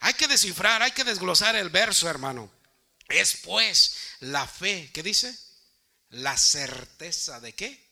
[0.00, 2.50] Hay que descifrar, hay que desglosar el verso, hermano.
[3.08, 5.36] Es pues la fe, ¿qué dice?
[6.08, 7.90] La certeza de qué?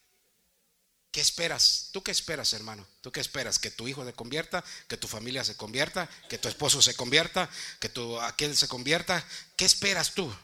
[1.10, 1.88] ¿Qué esperas?
[1.92, 2.86] ¿Tú qué esperas, hermano?
[3.00, 3.58] ¿Tú qué esperas?
[3.58, 4.64] ¿Que tu hijo se convierta?
[4.88, 6.08] ¿Que tu familia se convierta?
[6.28, 7.48] ¿Que tu esposo se convierta?
[7.80, 9.24] ¿Que tu aquel se convierta?
[9.56, 10.34] ¿Qué esperas tú?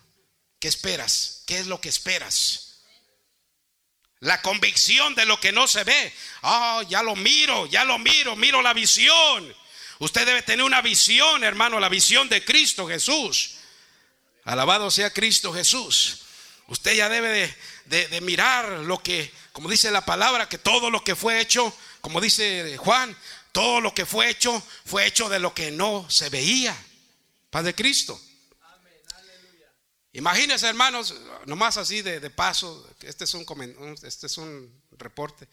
[0.58, 1.42] ¿Qué esperas?
[1.46, 2.80] ¿Qué es lo que esperas?
[4.20, 6.12] La convicción de lo que no se ve.
[6.42, 9.54] Oh, ya lo miro, ya lo miro, miro la visión.
[10.04, 13.54] Usted debe tener una visión, hermano, la visión de Cristo Jesús.
[14.44, 16.26] Alabado sea Cristo Jesús.
[16.68, 21.16] Usted ya debe de, mirar lo que, como dice la palabra, que todo lo que
[21.16, 23.16] fue hecho, como dice Juan,
[23.50, 26.76] todo lo que fue hecho fue hecho de lo que no se veía.
[27.48, 28.20] Paz de Cristo.
[30.12, 31.14] Imagínense, hermanos,
[31.46, 33.46] nomás así de, paso, este es un,
[34.02, 35.48] este es un reporte.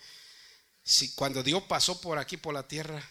[0.84, 3.02] Si cuando Dios pasó por aquí, por la tierra,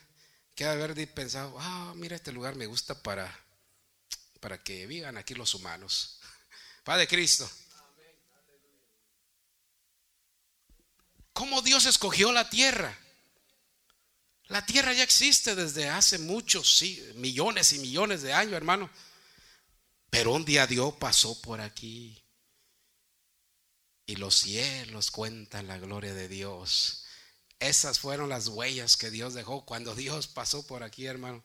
[0.60, 3.34] que haber pensado, ah, mira, este lugar me gusta para,
[4.40, 6.20] para que vivan aquí los humanos.
[6.84, 7.50] Padre Cristo.
[11.32, 12.94] ¿Cómo Dios escogió la tierra?
[14.48, 18.90] La tierra ya existe desde hace muchos, sí, millones y millones de años, hermano.
[20.10, 22.22] Pero un día Dios pasó por aquí
[24.04, 27.06] y los cielos cuentan la gloria de Dios.
[27.60, 31.42] Esas fueron las huellas que Dios dejó cuando Dios pasó por aquí, hermano.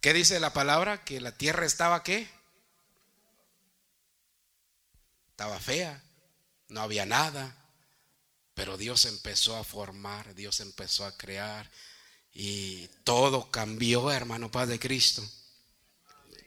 [0.00, 1.02] ¿Qué dice la palabra?
[1.04, 2.28] Que la tierra estaba qué?
[5.30, 6.02] Estaba fea,
[6.68, 7.56] no había nada.
[8.54, 11.70] Pero Dios empezó a formar, Dios empezó a crear
[12.32, 15.26] y todo cambió, hermano Padre Cristo.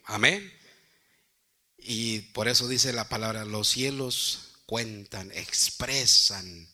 [0.05, 0.51] Amén.
[1.77, 6.67] Y por eso dice la palabra, los cielos cuentan, expresan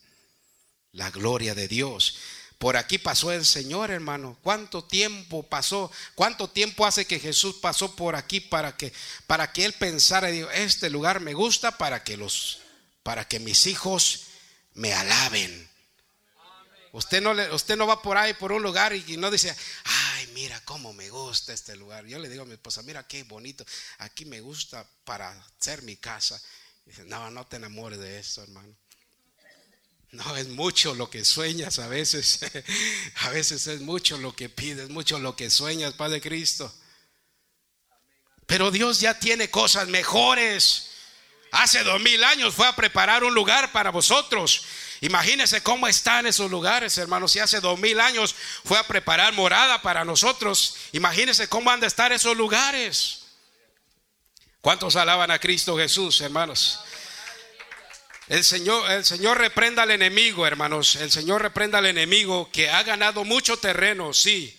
[0.95, 2.17] la gloria de Dios.
[2.57, 4.37] Por aquí pasó el Señor, hermano.
[4.41, 5.91] ¿Cuánto tiempo pasó?
[6.15, 8.93] ¿Cuánto tiempo hace que Jesús pasó por aquí para que
[9.27, 12.59] para que él pensara, este lugar me gusta para que los
[13.03, 14.21] para que mis hijos
[14.73, 15.69] me alaben?
[16.93, 20.61] Usted no, usted no va por ahí, por un lugar y, no dice, ay, mira
[20.61, 22.05] cómo me gusta este lugar.
[22.05, 23.65] Yo le digo a mi esposa, mira qué bonito,
[23.97, 26.41] aquí me gusta para ser mi casa.
[26.85, 28.73] dice, no, no te enamores de esto, hermano.
[30.15, 32.39] No, es mucho lo que sueñas a veces.
[33.21, 36.73] a veces es mucho lo que pides, mucho lo que sueñas, Padre Cristo.
[38.45, 40.91] Pero Dios ya tiene cosas mejores.
[41.51, 44.63] Hace dos mil años fue a preparar un lugar para vosotros.
[45.01, 47.33] Imagínense cómo están esos lugares, hermanos.
[47.33, 51.87] Si hace dos mil años fue a preparar morada para nosotros, imagínense cómo han de
[51.87, 53.23] estar esos lugares.
[54.61, 56.79] ¿Cuántos alaban a Cristo Jesús, hermanos?
[58.27, 60.95] El Señor, el Señor reprenda al enemigo, hermanos.
[60.95, 64.57] El Señor reprenda al enemigo que ha ganado mucho terreno, sí.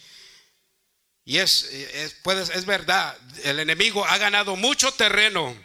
[1.25, 2.17] Y es, es,
[2.55, 5.57] es verdad, el enemigo ha ganado mucho terreno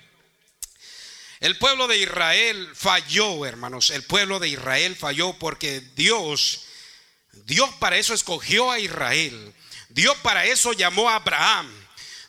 [1.41, 3.89] el pueblo de Israel falló, hermanos.
[3.89, 6.66] El pueblo de Israel falló porque Dios,
[7.45, 9.52] Dios para eso escogió a Israel.
[9.89, 11.68] Dios para eso llamó a Abraham.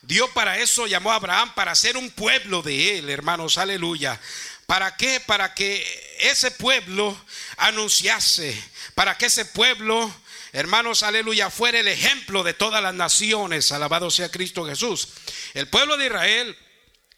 [0.01, 3.59] Dios para eso llamó a Abraham para ser un pueblo de él, hermanos.
[3.59, 4.19] Aleluya.
[4.67, 5.21] ¿Para qué?
[5.21, 7.19] Para que ese pueblo
[7.57, 8.61] anunciase,
[8.95, 10.15] para que ese pueblo,
[10.53, 13.73] hermanos, aleluya, fuera el ejemplo de todas las naciones.
[13.73, 15.09] Alabado sea Cristo Jesús.
[15.55, 16.57] El pueblo de Israel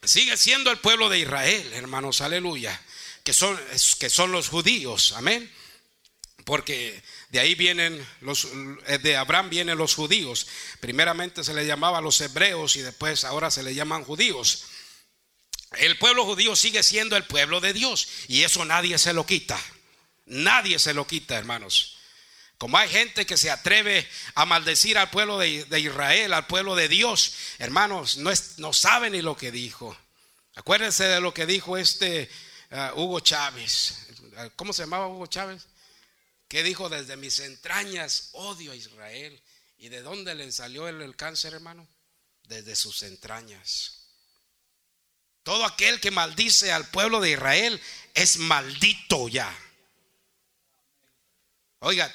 [0.03, 2.81] sigue siendo el pueblo de Israel, hermanos, aleluya,
[3.23, 3.59] que son,
[3.99, 5.51] que son los judíos, amén.
[6.45, 8.47] Porque de ahí vienen los,
[8.87, 10.47] eh, de Abraham vienen los judíos.
[10.81, 14.65] Primeramente se le llamaba los hebreos y después ahora se le llaman judíos.
[15.79, 19.61] El pueblo judío sigue siendo el pueblo de Dios y eso nadie se lo quita.
[20.27, 21.97] Nadie se lo quita, hermanos.
[22.59, 26.89] Como hay gente que se atreve a maldecir al pueblo de, Israel, al pueblo de
[26.89, 29.97] Dios, hermanos, no, es, no saben ni lo que dijo.
[30.55, 32.31] Acuérdense de lo que dijo este
[32.71, 34.07] uh, Hugo Chávez.
[34.57, 35.67] ¿Cómo se llamaba Hugo Chávez?
[36.49, 39.43] Que dijo, desde mis entrañas odio a Israel.
[39.77, 41.87] ¿Y de dónde le salió el cáncer, hermano?
[42.45, 43.94] Desde sus entrañas.
[45.45, 47.81] Todo aquel que maldice al pueblo de Israel
[48.15, 49.55] es maldito ya.
[51.81, 52.13] Oiga,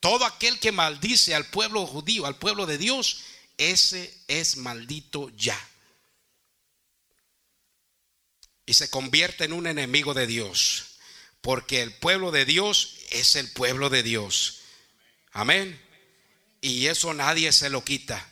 [0.00, 3.22] todo aquel que maldice al pueblo judío, al pueblo de Dios,
[3.56, 5.58] ese es maldito ya.
[8.66, 10.96] Y se convierte en un enemigo de Dios.
[11.40, 14.60] Porque el pueblo de Dios es el pueblo de Dios.
[15.32, 15.80] Amén.
[16.60, 18.28] Y eso nadie se lo quita.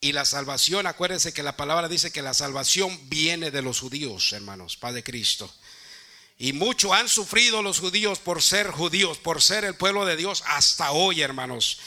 [0.00, 4.32] Y la salvación, acuérdense que la palabra dice que la salvación viene de los judíos,
[4.32, 5.52] hermanos, Padre Cristo.
[6.38, 10.44] Y mucho han sufrido los judíos por ser judíos, por ser el pueblo de Dios
[10.46, 11.78] hasta hoy, hermanos.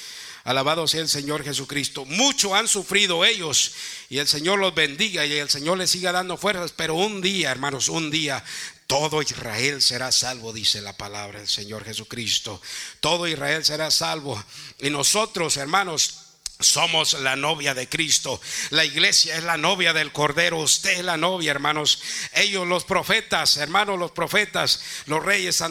[0.44, 2.04] Alabado sea el Señor Jesucristo.
[2.04, 3.72] Mucho han sufrido ellos
[4.10, 6.74] y el Señor los bendiga y el Señor les siga dando fuerzas.
[6.76, 8.44] Pero un día, hermanos, un día
[8.88, 12.62] todo Israel será salvo, dice la palabra del Señor Jesucristo.
[13.00, 14.44] Todo Israel será salvo.
[14.80, 16.21] Y nosotros, hermanos,
[16.62, 18.40] Somos la novia de Cristo.
[18.70, 20.58] La iglesia es la novia del Cordero.
[20.58, 22.02] Usted es la novia, hermanos.
[22.34, 25.64] Ellos, los profetas, hermanos, los profetas, los reyes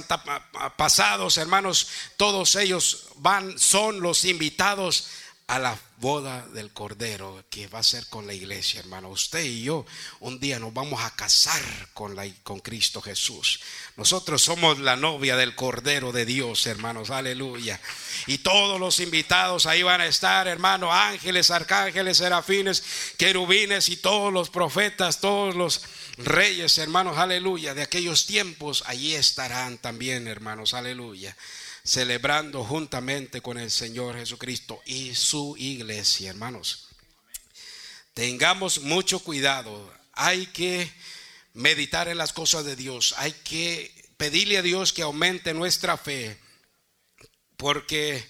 [0.77, 5.07] pasados, hermanos, todos ellos van, son los invitados
[5.47, 9.11] a la boda del Cordero que va a ser con la iglesia, hermano.
[9.11, 9.85] Usted y yo
[10.21, 11.61] un día nos vamos a casar
[11.93, 13.61] con, la, con Cristo Jesús.
[13.97, 17.11] Nosotros somos la novia del Cordero de Dios, hermanos.
[17.11, 17.79] Aleluya.
[18.27, 20.91] Y todos los invitados ahí van a estar, hermano.
[20.91, 22.83] Ángeles, arcángeles, serafines,
[23.19, 25.83] querubines y todos los profetas, todos los
[26.17, 27.19] reyes, hermanos.
[27.19, 27.75] Aleluya.
[27.75, 30.73] De aquellos tiempos, allí estarán también, hermanos.
[30.73, 31.37] Aleluya
[31.85, 36.89] celebrando juntamente con el Señor Jesucristo y su iglesia, hermanos.
[38.15, 39.93] Tengamos mucho cuidado.
[40.13, 40.93] Hay que
[41.55, 43.15] meditar en las cosas de Dios.
[43.19, 46.39] Hay que pedirle a Dios que aumente nuestra fe.
[47.57, 48.25] Porque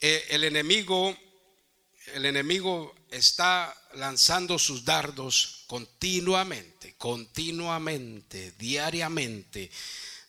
[0.00, 1.16] eh, el enemigo,
[2.14, 9.70] el enemigo está lanzando sus dardos continuamente, continuamente, diariamente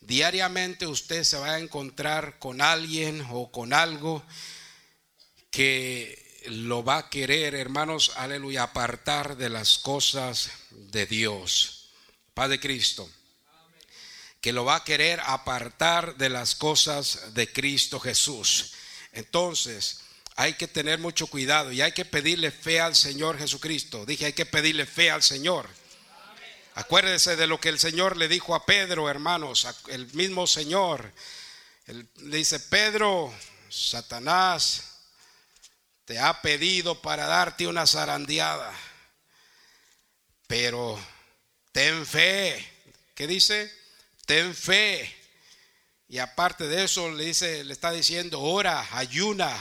[0.07, 4.23] Diariamente usted se va a encontrar con alguien o con algo
[5.49, 11.89] que lo va a querer, hermanos, aleluya, apartar de las cosas de Dios.
[12.33, 13.09] Padre Cristo.
[14.41, 18.73] Que lo va a querer apartar de las cosas de Cristo Jesús.
[19.13, 20.01] Entonces,
[20.35, 24.05] hay que tener mucho cuidado y hay que pedirle fe al Señor Jesucristo.
[24.05, 25.69] Dije, hay que pedirle fe al Señor.
[26.75, 31.11] Acuérdese de lo que el Señor le dijo a Pedro, hermanos, el mismo Señor.
[31.85, 33.31] le dice, Pedro,
[33.69, 34.83] Satanás
[36.05, 38.73] te ha pedido para darte una zarandeada,
[40.47, 40.99] pero
[41.71, 42.71] ten fe.
[43.13, 43.71] ¿Qué dice?
[44.25, 45.15] Ten fe.
[46.07, 49.51] Y aparte de eso le dice, le está diciendo, ora, ayuna,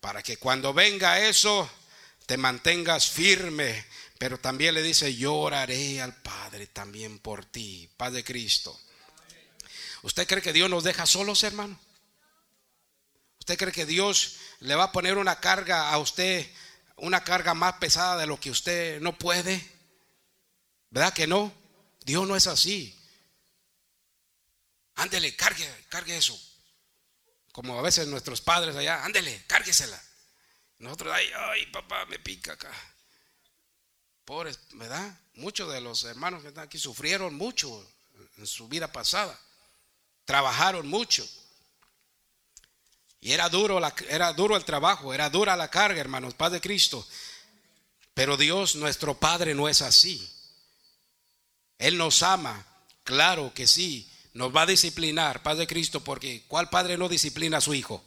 [0.00, 1.70] para que cuando venga eso
[2.26, 3.84] te mantengas firme
[4.18, 8.78] pero también le dice, yo oraré al Padre también por ti, Padre Cristo.
[10.02, 11.78] ¿Usted cree que Dios nos deja solos, hermano?
[13.38, 16.50] ¿Usted cree que Dios le va a poner una carga a usted,
[16.96, 19.64] una carga más pesada de lo que usted no puede?
[20.90, 21.52] ¿Verdad que no?
[22.04, 22.94] Dios no es así.
[24.96, 26.38] Ándele, cargue, cargue eso.
[27.52, 30.00] Como a veces nuestros padres allá, ándele, cárguesela.
[30.78, 32.72] Nosotros, ay, ay, papá, me pica acá.
[34.28, 35.18] Pobres, ¿verdad?
[35.36, 37.82] Muchos de los hermanos que están aquí sufrieron mucho
[38.36, 39.40] en su vida pasada.
[40.26, 41.26] Trabajaron mucho.
[43.22, 47.08] Y era duro, era duro el trabajo, era dura la carga, hermanos, Padre Cristo.
[48.12, 50.30] Pero Dios, nuestro Padre, no es así.
[51.78, 52.66] Él nos ama,
[53.04, 54.12] claro que sí.
[54.34, 58.04] Nos va a disciplinar, Padre Cristo, porque ¿cuál padre no disciplina a su hijo?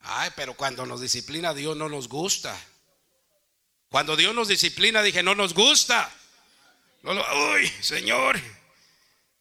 [0.00, 2.58] Ay, pero cuando nos disciplina Dios no nos gusta.
[3.94, 6.12] Cuando Dios nos disciplina, dije, no nos gusta.
[7.04, 8.40] uy, Señor,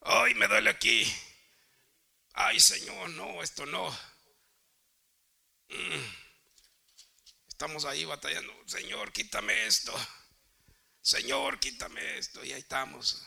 [0.01, 1.11] ay, me duele aquí.
[2.33, 3.89] Ay, Señor, no, esto no.
[5.69, 6.05] Mm.
[7.47, 8.53] Estamos ahí batallando.
[8.67, 9.91] Señor, quítame esto.
[11.01, 12.45] Señor, quítame esto.
[12.45, 13.23] Y ahí estamos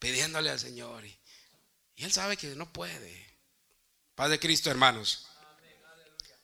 [0.00, 1.06] pidiéndole al Señor.
[1.06, 1.16] Y,
[1.94, 3.38] y Él sabe que no puede.
[4.16, 5.28] Padre Cristo, hermanos.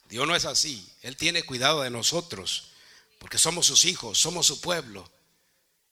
[0.05, 0.97] Dios no es así.
[1.01, 2.72] Él tiene cuidado de nosotros
[3.23, 5.09] porque somos sus hijos, somos su pueblo.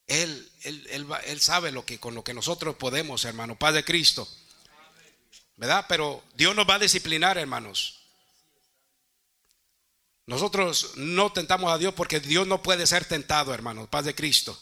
[0.09, 4.27] Él, él, él, sabe lo que con lo que nosotros podemos, hermano, Padre Cristo.
[5.55, 5.87] ¿Verdad?
[5.89, 8.01] Pero Dios nos va a disciplinar, hermanos.
[10.27, 14.61] Nosotros no tentamos a Dios porque Dios no puede ser tentado, hermanos, Padre Cristo.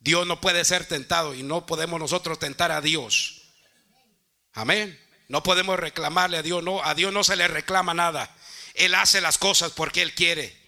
[0.00, 3.42] Dios no puede ser tentado y no podemos nosotros tentar a Dios.
[4.52, 5.00] Amén.
[5.28, 8.34] No podemos reclamarle a Dios, no, a Dios no se le reclama nada.
[8.74, 10.65] Él hace las cosas porque Él quiere.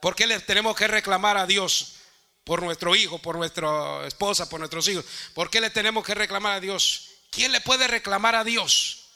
[0.00, 1.96] ¿Por qué le tenemos que reclamar a Dios
[2.44, 5.04] por nuestro hijo, por nuestra esposa, por nuestros hijos?
[5.34, 7.10] ¿Por qué le tenemos que reclamar a Dios?
[7.30, 9.08] ¿Quién le puede reclamar a Dios?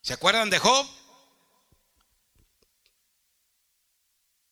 [0.00, 0.86] ¿Se acuerdan de Job?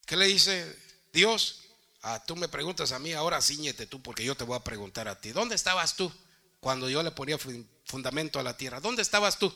[0.06, 0.76] ¿Qué le dice
[1.12, 1.62] Dios?
[2.02, 5.06] Ah, tú me preguntas a mí, ahora ciñete tú porque yo te voy a preguntar
[5.08, 5.32] a ti.
[5.32, 6.12] ¿Dónde estabas tú
[6.58, 7.38] cuando yo le ponía
[7.84, 8.80] fundamento a la tierra?
[8.80, 9.54] ¿Dónde estabas tú?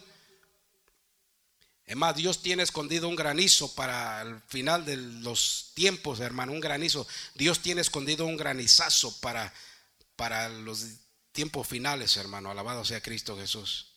[1.87, 6.61] Es más, Dios tiene escondido un granizo para el final de los tiempos, hermano, un
[6.61, 7.07] granizo.
[7.35, 9.53] Dios tiene escondido un granizazo para,
[10.16, 10.87] para los
[11.32, 12.51] tiempos finales, hermano.
[12.51, 13.95] Alabado sea Cristo Jesús.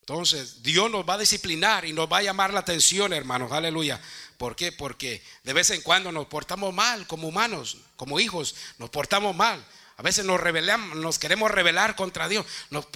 [0.00, 3.52] Entonces, Dios nos va a disciplinar y nos va a llamar la atención, hermanos.
[3.52, 4.00] Aleluya.
[4.36, 4.72] ¿Por qué?
[4.72, 9.64] Porque de vez en cuando nos portamos mal como humanos, como hijos, nos portamos mal.
[10.02, 12.88] A veces nos rebelamos, nos queremos rebelar contra Dios, nos,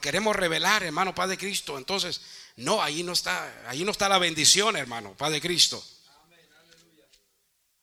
[0.00, 1.76] queremos rebelar, hermano Padre Cristo.
[1.76, 2.22] Entonces,
[2.56, 5.84] no, ahí no está, ahí no está la bendición, hermano Padre Cristo.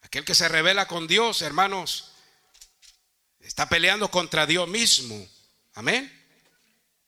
[0.02, 2.14] Aquel que se revela con Dios, hermanos,
[3.42, 5.30] está peleando contra Dios mismo.
[5.76, 6.12] Amén.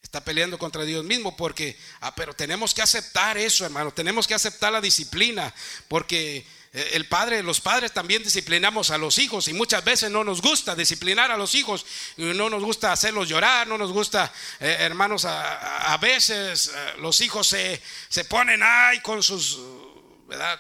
[0.04, 3.92] Está peleando contra Dios mismo porque, ah, pero tenemos que aceptar eso, hermano.
[3.92, 5.52] Tenemos que aceptar la disciplina
[5.88, 10.24] porque eh, el padre, los padres también disciplinamos a los hijos y muchas veces no
[10.24, 11.86] nos gusta disciplinar a los hijos,
[12.18, 17.48] no nos gusta hacerlos llorar, no nos gusta, eh, hermanos, a, veces eh, los hijos
[17.48, 19.60] se, se ponen ahí con sus.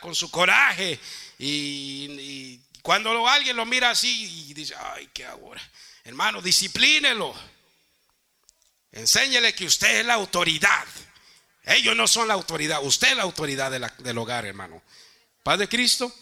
[0.01, 0.99] Con su coraje
[1.39, 5.61] y, cuando alguien lo mira así y dice, ay, ¿qué ahora?
[6.03, 7.33] Hermano, disciplínelo.
[8.93, 10.85] Enséñele que usted es la autoridad.
[11.63, 14.81] Ellos no son la autoridad, usted es la autoridad del hogar, hermano.
[15.43, 16.13] Padre Cristo.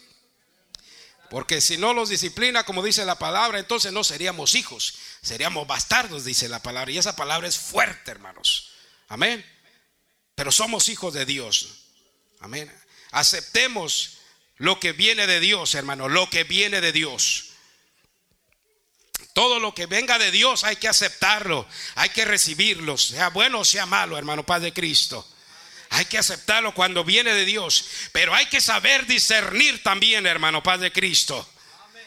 [1.30, 6.26] Porque si no los disciplina, como dice la palabra, entonces no seríamos hijos, seríamos bastardos,
[6.26, 6.92] dice la palabra.
[6.92, 8.72] Y esa palabra es fuerte, hermanos.
[9.08, 9.42] Amén.
[10.34, 11.86] Pero somos hijos de Dios.
[12.40, 12.70] Amén.
[13.12, 14.18] Aceptemos
[14.56, 17.51] lo que viene de Dios, hermano, lo que viene de Dios.
[19.32, 23.64] Todo lo que venga de Dios hay que aceptarlo, hay que recibirlo, sea bueno o
[23.64, 25.26] sea malo, hermano Padre Cristo.
[25.92, 27.84] Hay que aceptarlo cuando viene de Dios.
[28.12, 31.46] Pero hay que saber discernir también, hermano Padre Cristo.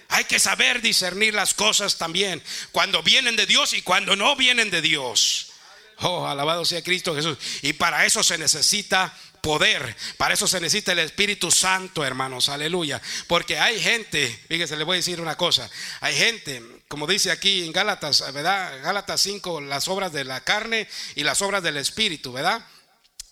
[0.09, 2.41] Hay que saber discernir las cosas también.
[2.71, 5.51] Cuando vienen de Dios y cuando no vienen de Dios.
[5.99, 7.38] Oh, alabado sea Cristo Jesús.
[7.61, 9.95] Y para eso se necesita poder.
[10.17, 12.49] Para eso se necesita el Espíritu Santo, hermanos.
[12.49, 12.99] Aleluya.
[13.28, 15.69] Porque hay gente, fíjese, le voy a decir una cosa.
[16.01, 18.81] Hay gente, como dice aquí en Gálatas, ¿verdad?
[18.83, 22.65] Gálatas 5, las obras de la carne y las obras del Espíritu, ¿verdad?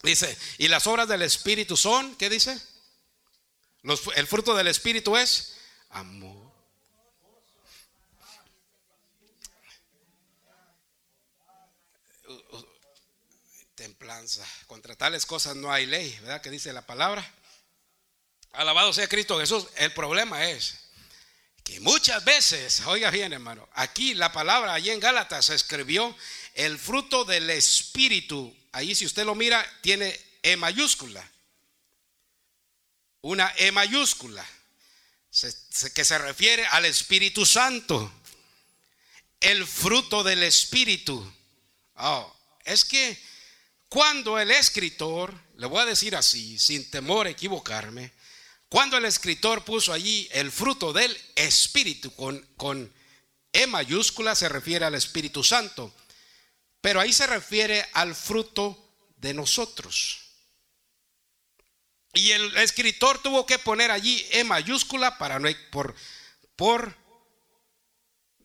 [0.01, 2.60] Dice, y las obras del Espíritu son, ¿qué dice?
[4.16, 5.58] el fruto del Espíritu es
[5.89, 6.43] amor.
[13.76, 14.45] Templanza.
[14.68, 16.41] Contra tales cosas no hay ley, ¿verdad?
[16.41, 17.30] Que dice la palabra.
[18.54, 19.68] Alabado sea Cristo Jesús.
[19.76, 20.83] El problema es
[21.64, 26.16] que muchas veces, oiga bien hermano, aquí la palabra, allí en Gálatas se escribió
[26.55, 31.24] el fruto del Espíritu ahí si usted lo mira, tiene E mayúscula.
[33.22, 34.45] Una E mayúscula,
[35.93, 38.11] que se refiere al Espíritu Santo.
[39.39, 41.34] El fruto del Espíritu.
[41.95, 42.36] Oh,
[42.66, 43.18] es que
[43.88, 48.11] cuando el escritor, le voy a decir así, sin temor a equivocarme,
[48.74, 52.92] cuando el escritor puso allí el fruto del Espíritu con, con
[53.52, 55.94] E mayúscula, se refiere al Espíritu Santo.
[56.82, 60.22] Pero ahí se refiere al fruto de nosotros.
[62.14, 65.94] Y el escritor tuvo que poner allí E mayúscula para no, por,
[66.56, 66.98] por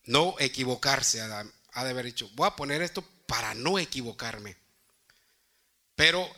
[0.05, 1.23] no equivocarse.
[1.23, 4.59] Ha de haber dicho, voy a poner esto para no equivocarme.
[5.95, 6.31] Pero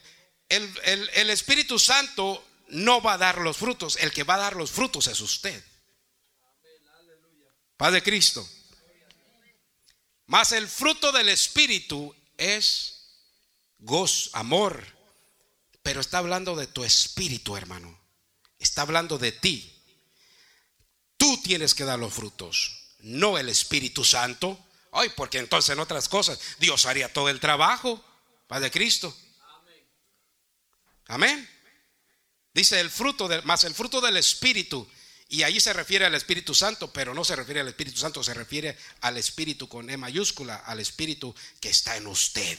[0.48, 3.96] el, el Espíritu Santo no va a dar los frutos.
[3.96, 5.62] El que va a dar los frutos es usted.
[7.76, 8.46] Padre Cristo.
[10.26, 13.00] Mas el fruto del Espíritu es
[13.78, 14.86] gozo, amor.
[15.82, 17.98] Pero está hablando de tu espíritu, hermano.
[18.58, 19.76] Está hablando de ti.
[21.16, 24.58] Tú tienes que dar los frutos, no el Espíritu Santo.
[24.92, 28.02] Ay, porque entonces en otras cosas Dios haría todo el trabajo.
[28.46, 29.16] Padre Cristo.
[31.06, 31.48] Amén.
[32.52, 34.88] Dice el fruto del, más el fruto del Espíritu
[35.28, 38.34] y ahí se refiere al Espíritu Santo, pero no se refiere al Espíritu Santo, se
[38.34, 42.58] refiere al Espíritu con E mayúscula, al Espíritu que está en usted.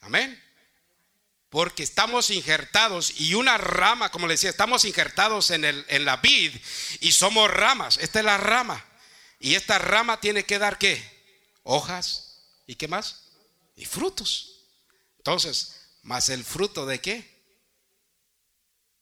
[0.00, 0.42] Amén.
[1.50, 6.16] Porque estamos injertados y una rama, como le decía, estamos injertados en, el, en la
[6.16, 6.54] vid
[7.00, 7.98] y somos ramas.
[7.98, 8.82] Esta es la rama.
[9.38, 11.02] Y esta rama tiene que dar qué?
[11.62, 12.40] Hojas.
[12.66, 13.24] ¿Y qué más?
[13.76, 14.62] Y frutos.
[15.18, 15.77] Entonces,
[16.08, 17.38] más el fruto de qué?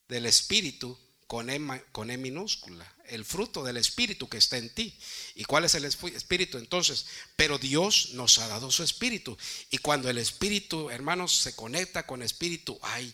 [0.08, 4.96] del Espíritu con e, con e minúscula, el fruto del Espíritu que está en ti.
[5.34, 7.06] ¿Y cuál es el Espíritu entonces?
[7.34, 9.36] Pero Dios nos ha dado su Espíritu.
[9.70, 13.12] Y cuando el Espíritu, hermanos, se conecta con Espíritu, hay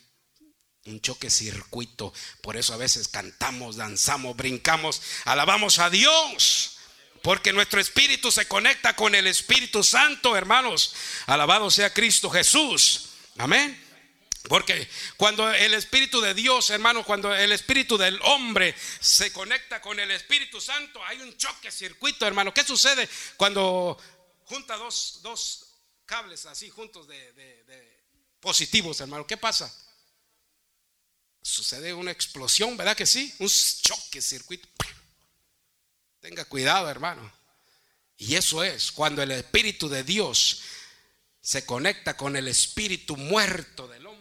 [0.85, 2.13] un choque circuito.
[2.43, 6.77] Por eso a veces cantamos, danzamos, brincamos, alabamos a Dios.
[7.23, 10.93] Porque nuestro espíritu se conecta con el Espíritu Santo, hermanos.
[11.27, 13.11] Alabado sea Cristo Jesús.
[13.39, 13.82] Amén.
[14.49, 19.99] Porque cuando el Espíritu de Dios, hermano, cuando el Espíritu del hombre se conecta con
[20.01, 22.53] el Espíritu Santo, hay un choque circuito, hermano.
[22.53, 23.97] ¿Qué sucede cuando
[24.45, 25.67] junta dos, dos
[26.05, 28.03] cables así juntos de,
[28.41, 29.27] positivos, hermano?
[29.27, 29.73] ¿Qué pasa?
[31.41, 33.33] Sucede una explosión, ¿verdad que sí?
[33.39, 34.69] Un choque circuito.
[36.21, 37.33] Tenga cuidado, hermano.
[38.17, 40.63] Y eso es cuando el Espíritu de Dios
[41.43, 44.12] se conecta con el espíritu muerto del hombre.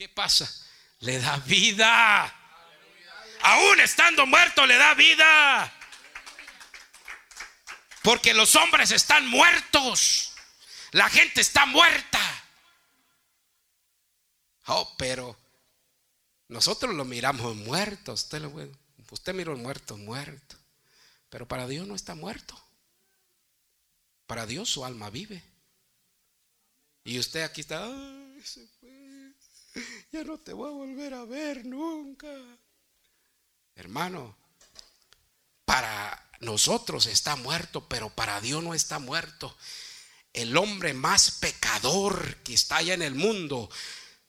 [0.00, 0.50] ¿Qué pasa?
[1.00, 2.34] Le da vida.
[3.42, 5.70] Aún estando muerto le da vida.
[8.02, 10.32] Porque los hombres están muertos.
[10.92, 12.18] La gente está muerta.
[14.68, 15.36] Oh, pero
[16.48, 18.14] nosotros lo miramos muerto.
[18.14, 18.50] Usted, lo,
[19.10, 20.56] usted miró muerto, muerto.
[21.28, 22.58] Pero para Dios no está muerto.
[24.26, 25.44] Para Dios su alma vive.
[27.04, 27.86] Y usted aquí está,
[30.12, 32.28] ya no te voy a volver a ver nunca.
[33.74, 34.36] Hermano,
[35.64, 39.56] para nosotros está muerto, pero para Dios no está muerto.
[40.32, 43.68] El hombre más pecador que está allá en el mundo,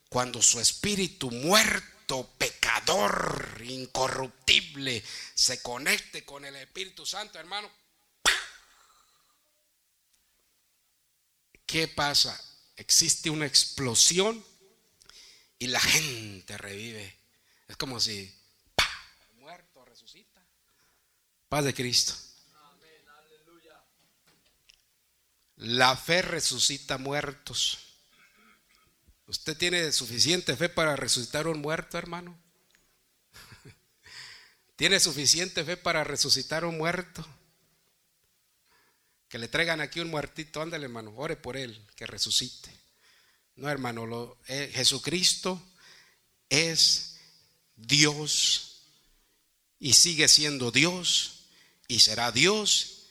[0.09, 7.69] cuando su espíritu muerto, pecador, incorruptible, se conecte con el Espíritu Santo, hermano,
[11.71, 12.37] ¿Qué pasa?
[12.75, 14.43] Existe una explosión
[15.61, 17.15] y la gente revive.
[17.67, 18.33] Es como si
[19.35, 20.43] muerto resucita.
[21.49, 22.15] Paz de Cristo.
[25.57, 27.77] La fe resucita muertos.
[29.27, 32.35] ¿Usted tiene suficiente fe para resucitar un muerto, hermano?
[34.75, 37.23] ¿Tiene suficiente fe para resucitar un muerto?
[39.29, 42.80] Que le traigan aquí un muertito, ándale hermano, ore por él, que resucite.
[43.55, 45.61] No hermano, lo, eh, Jesucristo
[46.49, 47.17] es
[47.75, 48.83] Dios
[49.79, 51.45] y sigue siendo Dios
[51.87, 53.07] y será Dios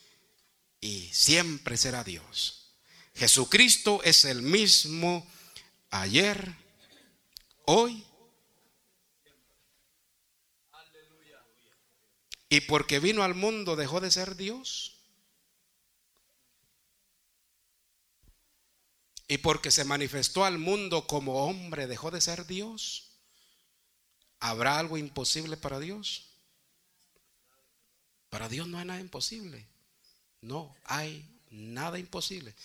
[0.80, 2.72] y siempre será Dios.
[3.14, 5.26] Jesucristo es el mismo
[5.90, 6.54] ayer,
[7.66, 8.04] hoy
[12.52, 14.89] y porque vino al mundo dejó de ser Dios.
[19.30, 23.12] Y porque se manifestó al mundo como hombre, dejó de ser Dios.
[24.40, 26.30] ¿Habrá algo imposible para Dios?
[28.28, 29.68] Para Dios no hay nada imposible.
[30.40, 32.56] No hay nada imposible.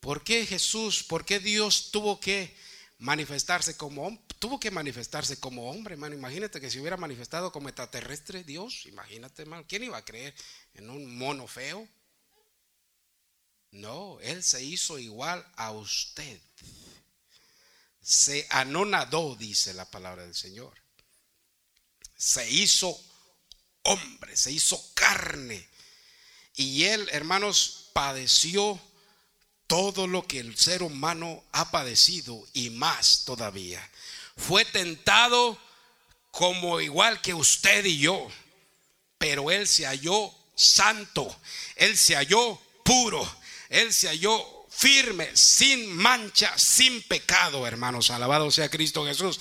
[0.00, 2.56] ¿Por qué Jesús, por qué Dios tuvo que
[2.98, 4.20] manifestarse como?
[4.40, 6.16] Tuvo que manifestarse como hombre, hermano.
[6.16, 9.64] Imagínate que si hubiera manifestado como extraterrestre Dios, imagínate, hermano.
[9.68, 10.34] ¿Quién iba a creer
[10.74, 11.86] en un mono feo?
[13.70, 16.40] No, Él se hizo igual a usted.
[18.02, 20.72] Se anonadó, dice la palabra del Señor.
[22.16, 22.98] Se hizo
[23.82, 25.68] hombre, se hizo carne.
[26.54, 28.80] Y Él, hermanos, padeció
[29.66, 33.90] todo lo que el ser humano ha padecido y más todavía.
[34.36, 35.58] Fue tentado
[36.30, 38.28] como igual que usted y yo,
[39.18, 41.34] pero Él se halló santo,
[41.74, 43.26] Él se halló puro,
[43.68, 48.10] él se halló firme, sin mancha, sin pecado, hermanos.
[48.10, 49.40] Alabado sea Cristo Jesús.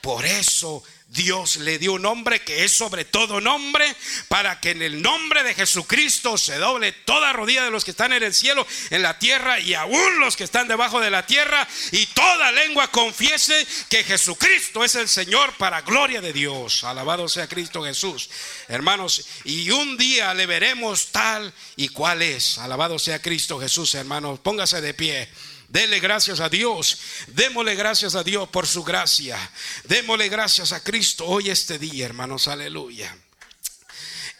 [0.00, 3.84] Por eso Dios le dio un nombre que es sobre todo nombre,
[4.28, 8.12] para que en el nombre de Jesucristo se doble toda rodilla de los que están
[8.12, 11.66] en el cielo, en la tierra y aún los que están debajo de la tierra,
[11.90, 16.84] y toda lengua confiese que Jesucristo es el Señor para gloria de Dios.
[16.84, 18.30] Alabado sea Cristo Jesús.
[18.68, 22.58] Hermanos, y un día le veremos tal y cual es.
[22.58, 24.38] Alabado sea Cristo Jesús, hermanos.
[24.38, 25.28] Póngase de pie.
[25.70, 26.98] Dele gracias a Dios.
[27.28, 29.38] Démosle gracias a Dios por su gracia.
[29.84, 32.48] Démosle gracias a Cristo hoy este día, hermanos.
[32.48, 33.16] Aleluya.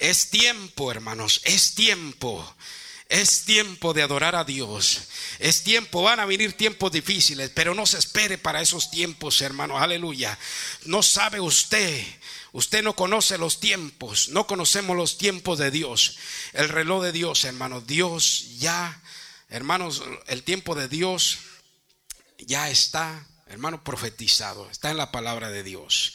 [0.01, 1.41] Es tiempo, hermanos.
[1.45, 2.57] Es tiempo.
[3.09, 5.03] Es tiempo de adorar a Dios.
[5.39, 9.81] Es tiempo, van a venir tiempos difíciles, pero no se espere para esos tiempos, hermanos.
[9.81, 10.37] Aleluya.
[10.87, 12.05] No sabe usted.
[12.53, 14.31] Usted no conoce los tiempos.
[14.31, 16.17] No conocemos los tiempos de Dios.
[16.53, 17.87] El reloj de Dios, hermanos.
[17.87, 19.00] Dios ya
[19.51, 21.39] Hermanos, el tiempo de Dios
[22.39, 26.15] ya está, hermano, profetizado, está en la palabra de Dios.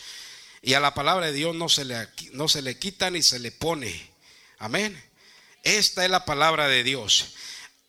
[0.61, 3.39] Y a la palabra de Dios no se le, no se le quita ni se
[3.39, 4.09] le pone.
[4.57, 4.97] Amén.
[5.63, 7.33] Esta es la palabra de Dios.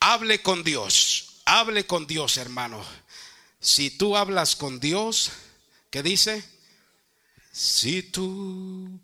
[0.01, 2.85] Hable con Dios, hable con Dios, hermano.
[3.61, 5.31] Si tú hablas con Dios,
[5.91, 6.43] ¿qué dice?
[7.53, 9.01] Si tú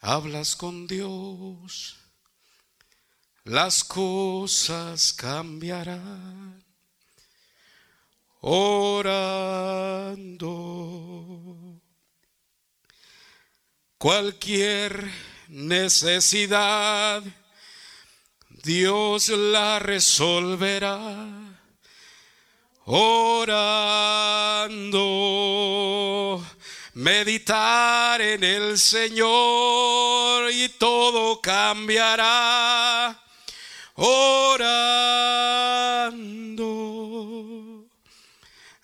[0.00, 1.96] hablas con Dios
[3.46, 6.64] las cosas cambiarán.
[8.40, 10.26] Orando
[13.98, 15.10] cualquier
[15.48, 17.22] necesidad,
[18.48, 21.06] Dios la resolverá.
[22.84, 23.76] Orando
[26.94, 33.22] meditar en el Señor y todo cambiará.
[33.98, 34.66] Orando,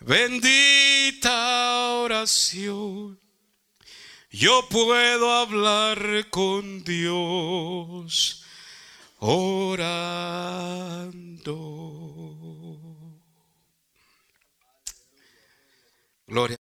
[0.01, 3.21] bendita oración.
[4.31, 8.43] Yo puedo hablar con Dios
[9.19, 9.93] orando.
[16.27, 16.62] Gloria.